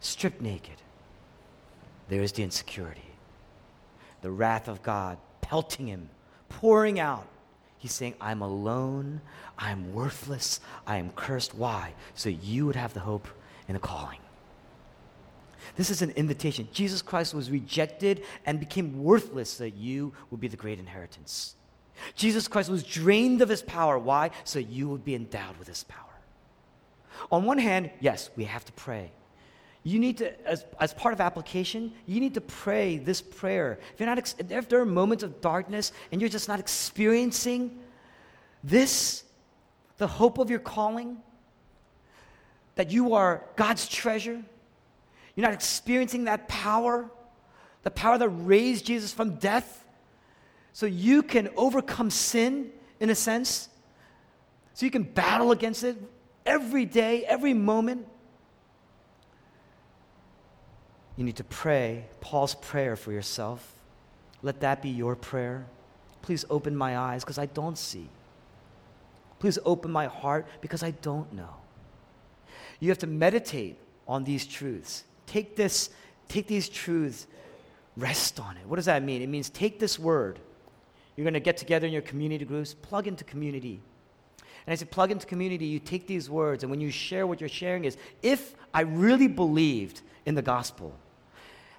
[0.00, 0.76] stripped naked.
[2.08, 3.14] There is the insecurity
[4.24, 6.08] the wrath of God pelting him,
[6.48, 7.26] pouring out.
[7.76, 9.20] He's saying, I'm alone,
[9.58, 11.54] I'm worthless, I am cursed.
[11.54, 11.92] Why?
[12.14, 13.28] So you would have the hope
[13.68, 14.20] and the calling.
[15.76, 16.68] This is an invitation.
[16.72, 21.54] Jesus Christ was rejected and became worthless so that you would be the great inheritance.
[22.14, 23.98] Jesus Christ was drained of his power.
[23.98, 24.30] Why?
[24.44, 26.00] So you would be endowed with his power.
[27.30, 29.12] On one hand, yes, we have to pray.
[29.82, 33.78] You need to, as, as part of application, you need to pray this prayer.
[33.92, 37.78] If, you're not, if there are moments of darkness and you're just not experiencing
[38.62, 39.24] this,
[39.98, 41.18] the hope of your calling,
[42.76, 44.42] that you are God's treasure,
[45.36, 47.10] you're not experiencing that power,
[47.82, 49.83] the power that raised Jesus from death,
[50.74, 53.68] so you can overcome sin in a sense,
[54.74, 55.96] so you can battle against it
[56.44, 58.08] every day, every moment.
[61.16, 63.78] You need to pray Paul's prayer for yourself.
[64.42, 65.64] Let that be your prayer.
[66.22, 68.08] Please open my eyes because I don't see.
[69.38, 71.54] Please open my heart because I don't know.
[72.80, 75.04] You have to meditate on these truths.
[75.26, 75.90] Take this,
[76.26, 77.28] take these truths,
[77.96, 78.66] rest on it.
[78.66, 79.22] What does that mean?
[79.22, 80.40] It means take this word.
[81.16, 83.80] You're going to get together in your community groups, plug into community.
[84.66, 87.40] And I say, plug into community, you take these words, and when you share what
[87.40, 90.94] you're sharing is, if I really believed in the gospel,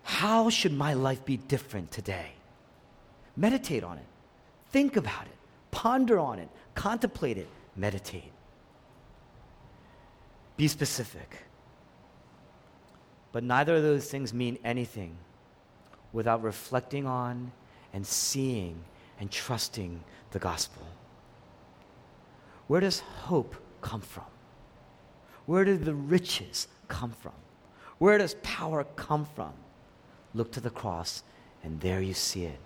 [0.03, 2.27] how should my life be different today?
[3.35, 4.05] Meditate on it.
[4.69, 5.35] Think about it.
[5.71, 6.49] Ponder on it.
[6.75, 7.49] Contemplate it.
[7.75, 8.31] Meditate.
[10.57, 11.43] Be specific.
[13.31, 15.17] But neither of those things mean anything
[16.13, 17.51] without reflecting on
[17.91, 18.79] and seeing
[19.19, 20.83] and trusting the gospel.
[22.67, 24.25] Where does hope come from?
[25.45, 27.33] Where do the riches come from?
[27.97, 29.53] Where does power come from?
[30.33, 31.23] Look to the cross,
[31.63, 32.59] and there you see it.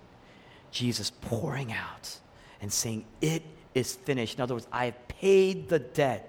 [0.70, 2.18] Jesus pouring out
[2.60, 3.42] and saying, It
[3.74, 4.36] is finished.
[4.36, 6.26] In other words, I have paid the debt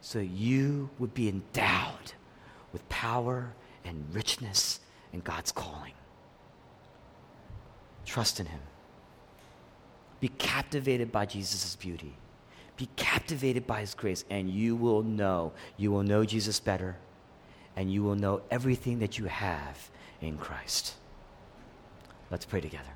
[0.00, 2.12] so you would be endowed
[2.72, 3.52] with power
[3.84, 4.80] and richness
[5.12, 5.92] and God's calling.
[8.04, 8.60] Trust in Him.
[10.26, 12.12] Be captivated by Jesus' beauty.
[12.76, 15.52] Be captivated by His grace, and you will know.
[15.76, 16.96] You will know Jesus better,
[17.76, 19.88] and you will know everything that you have
[20.20, 20.94] in Christ.
[22.28, 22.95] Let's pray together.